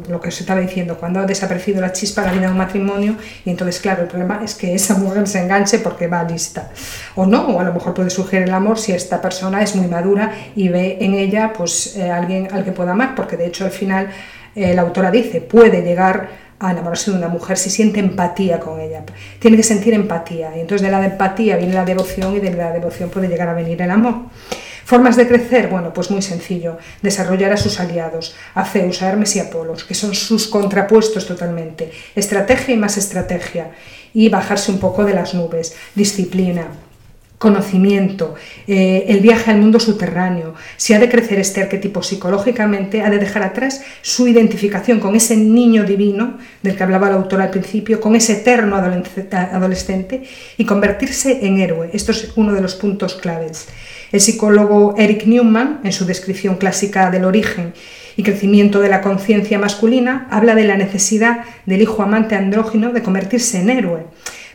lo 0.08 0.20
que 0.20 0.30
se 0.30 0.42
estaba 0.42 0.60
diciendo, 0.60 0.98
cuando 0.98 1.20
ha 1.20 1.24
desaparecido 1.24 1.80
la 1.80 1.90
chispa 1.90 2.20
de 2.20 2.26
la 2.26 2.32
vida 2.34 2.46
de 2.46 2.52
un 2.52 2.58
matrimonio 2.58 3.16
y 3.46 3.50
entonces 3.50 3.80
claro, 3.80 4.02
el 4.02 4.08
problema 4.08 4.42
es 4.44 4.54
que 4.54 4.74
esa 4.74 4.98
mujer 4.98 5.26
se 5.26 5.40
enganche 5.40 5.78
porque 5.78 6.06
va 6.06 6.22
lista 6.22 6.70
o 7.14 7.24
no, 7.24 7.46
o 7.46 7.60
a 7.60 7.64
lo 7.64 7.72
mejor 7.72 7.94
puede 7.94 8.10
surgir 8.10 8.42
el 8.42 8.52
amor 8.52 8.78
si 8.78 8.92
esta 8.92 9.22
persona 9.22 9.62
es 9.62 9.74
muy 9.74 9.86
madura 9.86 10.32
y 10.54 10.68
ve 10.68 10.98
en 11.00 11.14
ella 11.14 11.54
pues 11.56 11.96
eh, 11.96 12.10
alguien 12.10 12.48
al 12.52 12.62
que 12.62 12.72
pueda 12.72 12.92
amar, 12.92 13.14
porque 13.14 13.38
de 13.38 13.46
hecho 13.46 13.64
al 13.64 13.70
final 13.70 14.10
eh, 14.54 14.74
la 14.74 14.82
autora 14.82 15.10
dice, 15.10 15.40
puede 15.40 15.80
llegar 15.80 16.28
a 16.58 16.72
enamorarse 16.72 17.10
de 17.10 17.16
una 17.16 17.28
mujer 17.28 17.56
si 17.56 17.70
siente 17.70 18.00
empatía 18.00 18.60
con 18.60 18.80
ella. 18.80 19.02
Tiene 19.38 19.56
que 19.56 19.62
sentir 19.62 19.94
empatía 19.94 20.54
y 20.56 20.60
entonces 20.60 20.86
de 20.86 20.90
la 20.90 21.02
empatía 21.02 21.56
viene 21.56 21.72
la 21.72 21.86
devoción 21.86 22.36
y 22.36 22.40
de 22.40 22.52
la 22.52 22.72
devoción 22.72 23.08
puede 23.08 23.28
llegar 23.28 23.48
a 23.48 23.54
venir 23.54 23.80
el 23.80 23.90
amor. 23.90 24.14
Formas 24.86 25.16
de 25.16 25.26
crecer, 25.26 25.66
bueno, 25.66 25.92
pues 25.92 26.12
muy 26.12 26.22
sencillo, 26.22 26.78
desarrollar 27.02 27.52
a 27.52 27.56
sus 27.56 27.80
aliados, 27.80 28.36
a 28.54 28.64
Zeus, 28.64 29.02
a 29.02 29.08
Hermes 29.08 29.34
y 29.34 29.40
Apolos, 29.40 29.82
que 29.82 29.96
son 29.96 30.14
sus 30.14 30.46
contrapuestos 30.46 31.26
totalmente, 31.26 31.90
estrategia 32.14 32.72
y 32.72 32.78
más 32.78 32.96
estrategia, 32.96 33.72
y 34.14 34.28
bajarse 34.28 34.70
un 34.70 34.78
poco 34.78 35.04
de 35.04 35.12
las 35.12 35.34
nubes, 35.34 35.74
disciplina, 35.96 36.68
conocimiento, 37.36 38.36
eh, 38.68 39.06
el 39.08 39.18
viaje 39.18 39.50
al 39.50 39.58
mundo 39.58 39.80
subterráneo. 39.80 40.54
Si 40.76 40.94
ha 40.94 41.00
de 41.00 41.08
crecer 41.08 41.40
este 41.40 41.62
arquetipo 41.62 42.04
psicológicamente, 42.04 43.02
ha 43.02 43.10
de 43.10 43.18
dejar 43.18 43.42
atrás 43.42 43.82
su 44.02 44.28
identificación 44.28 45.00
con 45.00 45.16
ese 45.16 45.36
niño 45.36 45.82
divino 45.82 46.38
del 46.62 46.76
que 46.76 46.84
hablaba 46.84 47.08
el 47.08 47.14
autor 47.14 47.42
al 47.42 47.50
principio, 47.50 48.00
con 48.00 48.14
ese 48.14 48.34
eterno 48.34 48.76
adolescente 48.76 50.22
y 50.56 50.64
convertirse 50.64 51.44
en 51.44 51.58
héroe. 51.58 51.90
Esto 51.92 52.12
es 52.12 52.30
uno 52.36 52.52
de 52.52 52.60
los 52.60 52.76
puntos 52.76 53.16
claves. 53.16 53.66
El 54.12 54.20
psicólogo 54.20 54.94
Eric 54.96 55.26
Newman, 55.26 55.80
en 55.82 55.92
su 55.92 56.06
descripción 56.06 56.56
clásica 56.56 57.10
del 57.10 57.24
origen 57.24 57.74
y 58.16 58.22
crecimiento 58.22 58.80
de 58.80 58.88
la 58.88 59.00
conciencia 59.00 59.58
masculina, 59.58 60.28
habla 60.30 60.54
de 60.54 60.64
la 60.64 60.76
necesidad 60.76 61.40
del 61.66 61.82
hijo 61.82 62.02
amante 62.02 62.36
andrógino 62.36 62.92
de 62.92 63.02
convertirse 63.02 63.60
en 63.60 63.70
héroe. 63.70 64.04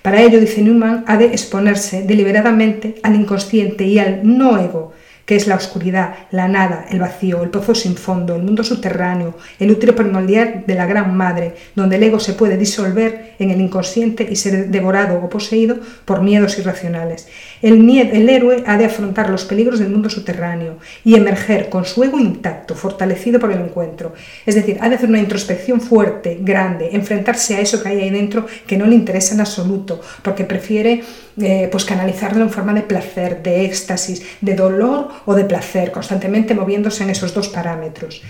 Para 0.02 0.22
ello, 0.22 0.40
dice 0.40 0.62
Newman, 0.62 1.04
ha 1.06 1.18
de 1.18 1.26
exponerse 1.26 2.04
deliberadamente 2.04 2.96
al 3.04 3.16
inconsciente 3.16 3.86
y 3.86 4.00
al 4.00 4.22
no 4.24 4.58
ego, 4.58 4.94
que 5.26 5.36
es 5.36 5.48
la 5.48 5.56
oscuridad, 5.56 6.16
la 6.32 6.48
nada, 6.48 6.86
el 6.90 7.00
vacío, 7.00 7.44
el 7.44 7.50
pozo 7.50 7.76
sin 7.76 7.96
fondo, 7.96 8.36
el 8.36 8.44
mundo 8.44 8.64
subterráneo, 8.64 9.38
el 9.60 9.72
útero 9.72 9.96
primordial 9.96 10.64
de 10.66 10.76
la 10.76 10.88
Gran 10.88 11.16
Madre, 11.16 11.56
donde 11.76 11.98
el 11.98 12.04
ego 12.04 12.20
se 12.20 12.34
puede 12.34 12.58
disolver 12.58 13.36
en 13.38 13.52
el 13.52 13.62
inconsciente 13.62 14.28
y 14.30 14.36
ser 14.36 14.70
devorado 14.70 15.20
o 15.24 15.30
poseído 15.30 15.78
por 16.06 16.22
miedos 16.22 16.58
irracionales. 16.58 17.28
El, 17.62 17.90
el 17.90 18.30
héroe 18.30 18.64
ha 18.66 18.78
de 18.78 18.86
afrontar 18.86 19.30
los 19.30 19.46
peligros 19.46 19.80
del 19.80 19.90
mundo 19.90 20.10
subterráneo 20.10 20.78
y 21.04 21.16
emerger 21.16 21.70
con 21.70 21.86
su 21.86 22.04
ego 22.04 22.20
intacto, 22.20 22.76
fortalecido 22.76 23.40
por 23.40 23.52
el 23.52 23.62
encuentro. 23.62 24.14
Es 24.46 24.56
decir, 24.56 24.78
ha 24.82 24.90
de 24.90 24.96
hacer 24.96 25.10
una 25.10 25.20
introspección 25.20 25.82
fuerte, 25.82 26.40
grande, 26.42 26.90
enfrentarse 26.94 27.56
a 27.56 27.60
eso 27.60 27.82
que 27.82 27.90
hay 27.90 28.02
ahí 28.02 28.10
dentro 28.10 28.46
que 28.66 28.78
no 28.78 28.86
le 28.86 28.96
interesa 28.96 29.34
en 29.34 29.42
absoluto, 29.42 30.02
porque 30.24 30.44
prefiere 30.44 31.04
eh, 31.40 31.70
pues 31.72 31.86
canalizarlo 31.86 32.44
en 32.44 32.50
forma 32.50 32.74
de 32.74 32.82
placer, 32.82 33.42
de 33.42 33.66
éxtasis, 33.66 34.24
de 34.42 34.56
dolor 34.56 35.10
o 35.26 35.34
de 35.34 35.46
placer, 35.46 35.92
constantemente 35.92 36.54
moviéndose 36.54 37.04
en 37.04 37.12
esos 37.12 37.34
dos 37.34 37.50
parámetros. 37.50 38.22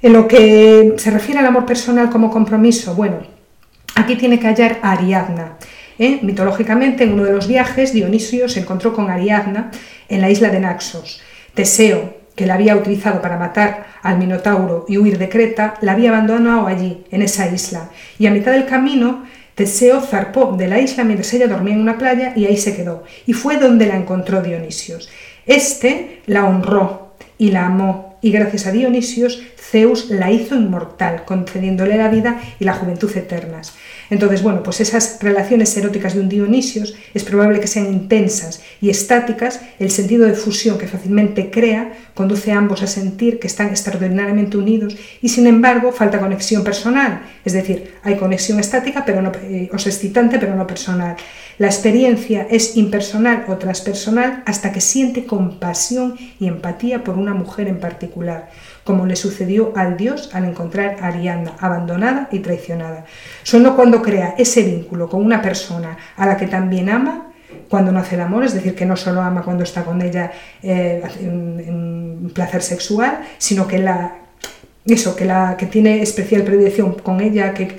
En 0.00 0.12
lo 0.12 0.26
que 0.26 0.94
se 0.96 1.10
refiere 1.10 1.40
al 1.40 1.46
amor 1.46 1.64
personal 1.64 2.10
como 2.10 2.30
compromiso, 2.30 2.94
bueno, 2.94 3.18
aquí 3.94 4.16
tiene 4.16 4.40
que 4.40 4.48
hallar 4.48 4.78
Ariadna. 4.82 5.58
¿Eh? 6.02 6.18
Mitológicamente, 6.22 7.04
en 7.04 7.12
uno 7.12 7.24
de 7.24 7.32
los 7.32 7.46
viajes, 7.46 7.92
Dionisio 7.92 8.48
se 8.48 8.60
encontró 8.60 8.92
con 8.92 9.10
Ariadna 9.10 9.70
en 10.08 10.20
la 10.20 10.30
isla 10.30 10.50
de 10.50 10.60
Naxos. 10.60 11.22
Teseo, 11.54 12.22
que 12.34 12.46
la 12.46 12.54
había 12.54 12.76
utilizado 12.76 13.22
para 13.22 13.38
matar 13.38 13.86
al 14.02 14.18
Minotauro 14.18 14.84
y 14.88 14.98
huir 14.98 15.18
de 15.18 15.28
Creta, 15.28 15.74
la 15.80 15.92
había 15.92 16.10
abandonado 16.10 16.66
allí, 16.66 17.04
en 17.10 17.22
esa 17.22 17.46
isla, 17.48 17.90
y 18.18 18.26
a 18.26 18.30
mitad 18.30 18.52
del 18.52 18.66
camino 18.66 19.24
Teseo 19.54 20.00
zarpó 20.00 20.54
de 20.56 20.66
la 20.66 20.80
isla 20.80 21.04
mientras 21.04 21.32
ella 21.34 21.46
dormía 21.46 21.74
en 21.74 21.80
una 21.80 21.98
playa 21.98 22.32
y 22.34 22.46
ahí 22.46 22.56
se 22.56 22.74
quedó, 22.74 23.04
y 23.26 23.34
fue 23.34 23.58
donde 23.58 23.86
la 23.86 23.96
encontró 23.96 24.42
Dionisios. 24.42 25.10
Este 25.46 26.22
la 26.26 26.44
honró 26.44 27.14
y 27.36 27.50
la 27.50 27.66
amó, 27.66 28.11
y 28.22 28.30
gracias 28.30 28.66
a 28.66 28.72
Dionisios, 28.72 29.42
Zeus 29.58 30.10
la 30.10 30.30
hizo 30.30 30.54
inmortal, 30.54 31.24
concediéndole 31.24 31.96
la 31.96 32.08
vida 32.08 32.40
y 32.60 32.64
la 32.64 32.74
juventud 32.74 33.10
eternas. 33.16 33.74
Entonces, 34.10 34.42
bueno, 34.42 34.62
pues 34.62 34.80
esas 34.80 35.18
relaciones 35.20 35.76
eróticas 35.76 36.14
de 36.14 36.20
un 36.20 36.28
Dionisios 36.28 36.94
es 37.14 37.24
probable 37.24 37.60
que 37.60 37.66
sean 37.66 37.92
intensas 37.92 38.62
y 38.80 38.90
estáticas, 38.90 39.60
el 39.78 39.90
sentido 39.90 40.26
de 40.26 40.34
fusión 40.34 40.78
que 40.78 40.86
fácilmente 40.86 41.50
crea 41.50 41.92
conduce 42.14 42.52
a 42.52 42.58
ambos 42.58 42.82
a 42.82 42.86
sentir 42.86 43.38
que 43.38 43.46
están 43.46 43.68
extraordinariamente 43.68 44.56
unidos 44.56 44.96
y 45.20 45.28
sin 45.28 45.46
embargo 45.46 45.92
falta 45.92 46.20
conexión 46.20 46.62
personal, 46.62 47.22
es 47.44 47.54
decir, 47.54 47.94
hay 48.02 48.16
conexión 48.16 48.60
estática 48.60 49.04
pero 49.04 49.22
no, 49.22 49.32
eh, 49.42 49.70
o 49.72 49.76
excitante 49.76 50.38
pero 50.38 50.54
no 50.54 50.66
personal. 50.66 51.16
La 51.62 51.68
experiencia 51.68 52.44
es 52.50 52.76
impersonal 52.76 53.44
o 53.46 53.56
transpersonal 53.56 54.42
hasta 54.46 54.72
que 54.72 54.80
siente 54.80 55.26
compasión 55.26 56.16
y 56.40 56.48
empatía 56.48 57.04
por 57.04 57.16
una 57.16 57.34
mujer 57.34 57.68
en 57.68 57.78
particular 57.78 58.48
como 58.82 59.06
le 59.06 59.14
sucedió 59.14 59.72
al 59.76 59.96
dios 59.96 60.30
al 60.32 60.44
encontrar 60.44 60.96
a 61.00 61.06
Ariadna 61.06 61.52
abandonada 61.60 62.28
y 62.32 62.40
traicionada. 62.40 63.04
Solo 63.44 63.76
cuando 63.76 64.02
crea 64.02 64.34
ese 64.36 64.62
vínculo 64.64 65.08
con 65.08 65.24
una 65.24 65.40
persona 65.40 65.96
a 66.16 66.26
la 66.26 66.36
que 66.36 66.48
también 66.48 66.88
ama, 66.88 67.32
cuando 67.68 67.92
no 67.92 68.00
hace 68.00 68.16
el 68.16 68.22
amor, 68.22 68.42
es 68.42 68.54
decir, 68.54 68.74
que 68.74 68.84
no 68.84 68.96
solo 68.96 69.20
ama 69.20 69.42
cuando 69.42 69.62
está 69.62 69.84
con 69.84 70.02
ella 70.02 70.32
eh, 70.64 71.00
en, 71.20 72.28
placer 72.34 72.62
sexual, 72.62 73.20
sino 73.38 73.68
que 73.68 73.78
la 73.78 74.16
eso, 74.84 75.14
que 75.14 75.26
la 75.26 75.56
que 75.56 75.66
tiene 75.66 76.02
especial 76.02 76.42
predilección 76.42 76.94
con 76.94 77.20
ella, 77.20 77.54
que, 77.54 77.76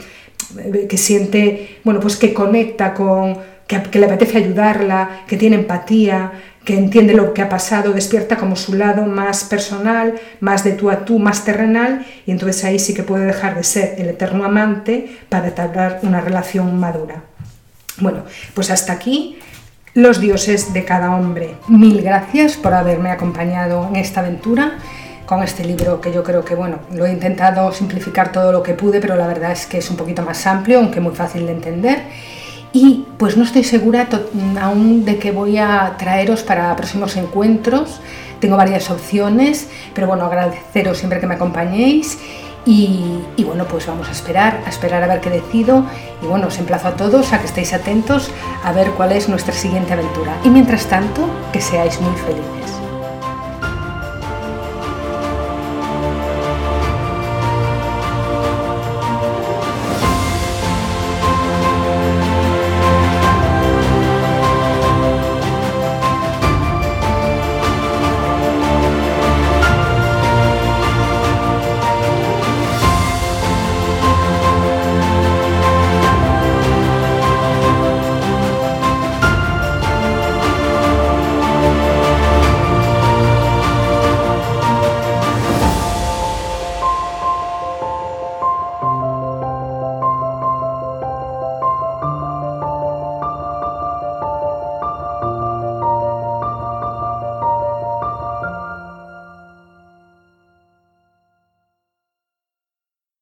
que 0.87 0.97
siente, 0.97 1.79
bueno, 1.83 1.99
pues 1.99 2.15
que 2.15 2.33
conecta 2.33 2.93
con, 2.93 3.51
que, 3.67 3.99
le 3.99 4.05
apetece 4.05 4.37
ayudarla, 4.37 5.23
que 5.27 5.37
tiene 5.37 5.55
empatía, 5.55 6.31
que 6.63 6.77
entiende 6.77 7.13
lo 7.13 7.33
que 7.33 7.41
ha 7.41 7.49
pasado, 7.49 7.93
despierta 7.93 8.37
como 8.37 8.55
su 8.55 8.73
lado 8.73 9.05
más 9.05 9.43
personal, 9.43 10.15
más 10.39 10.63
de 10.63 10.73
tú 10.73 10.89
a 10.89 11.05
tú, 11.05 11.19
más 11.19 11.43
terrenal, 11.43 12.05
y 12.25 12.31
entonces 12.31 12.63
ahí 12.63 12.79
sí 12.79 12.93
que 12.93 13.03
puede 13.03 13.25
dejar 13.25 13.55
de 13.55 13.63
ser 13.63 13.95
el 13.97 14.09
eterno 14.09 14.45
amante 14.45 15.17
para 15.29 15.47
entablar 15.47 15.99
una 16.03 16.21
relación 16.21 16.79
madura. 16.79 17.23
Bueno, 17.97 18.23
pues 18.53 18.69
hasta 18.69 18.93
aquí 18.93 19.39
los 19.93 20.19
dioses 20.19 20.73
de 20.73 20.85
cada 20.85 21.15
hombre. 21.15 21.55
Mil 21.67 22.01
gracias 22.01 22.55
por 22.55 22.73
haberme 22.73 23.11
acompañado 23.11 23.87
en 23.89 23.97
esta 23.97 24.21
aventura 24.21 24.77
con 25.25 25.43
este 25.43 25.63
libro 25.63 26.01
que 26.01 26.11
yo 26.11 26.23
creo 26.23 26.43
que, 26.43 26.55
bueno, 26.55 26.79
lo 26.91 27.05
he 27.05 27.11
intentado 27.11 27.71
simplificar 27.71 28.31
todo 28.31 28.51
lo 28.51 28.63
que 28.63 28.73
pude, 28.73 28.99
pero 28.99 29.15
la 29.15 29.27
verdad 29.27 29.51
es 29.51 29.65
que 29.65 29.77
es 29.77 29.89
un 29.89 29.95
poquito 29.95 30.21
más 30.21 30.45
amplio, 30.47 30.79
aunque 30.79 30.99
muy 30.99 31.15
fácil 31.15 31.45
de 31.45 31.51
entender 31.53 32.03
y 32.73 33.05
pues 33.17 33.37
no 33.37 33.43
estoy 33.43 33.63
segura 33.63 34.09
aún 34.59 35.05
de 35.05 35.19
qué 35.19 35.31
voy 35.31 35.57
a 35.59 35.95
traeros 35.97 36.41
para 36.41 36.75
próximos 36.75 37.15
encuentros. 37.15 38.01
Tengo 38.39 38.57
varias 38.57 38.89
opciones, 38.89 39.69
pero 39.93 40.07
bueno, 40.07 40.25
agradeceros 40.25 40.97
siempre 40.97 41.19
que 41.19 41.27
me 41.27 41.35
acompañéis 41.35 42.17
y, 42.65 43.19
y, 43.37 43.43
bueno, 43.43 43.65
pues 43.65 43.85
vamos 43.87 44.07
a 44.07 44.11
esperar, 44.11 44.61
a 44.65 44.69
esperar 44.69 45.03
a 45.03 45.07
ver 45.07 45.21
qué 45.21 45.29
decido. 45.29 45.85
Y 46.21 46.25
bueno, 46.25 46.47
os 46.47 46.57
emplazo 46.57 46.87
a 46.89 46.95
todos 46.95 47.31
a 47.31 47.39
que 47.39 47.45
estéis 47.45 47.73
atentos 47.73 48.31
a 48.63 48.71
ver 48.73 48.89
cuál 48.91 49.11
es 49.11 49.29
nuestra 49.29 49.53
siguiente 49.53 49.93
aventura. 49.93 50.35
Y 50.43 50.49
mientras 50.49 50.85
tanto, 50.87 51.29
que 51.51 51.61
seáis 51.61 52.01
muy 52.01 52.15
felices. 52.15 52.82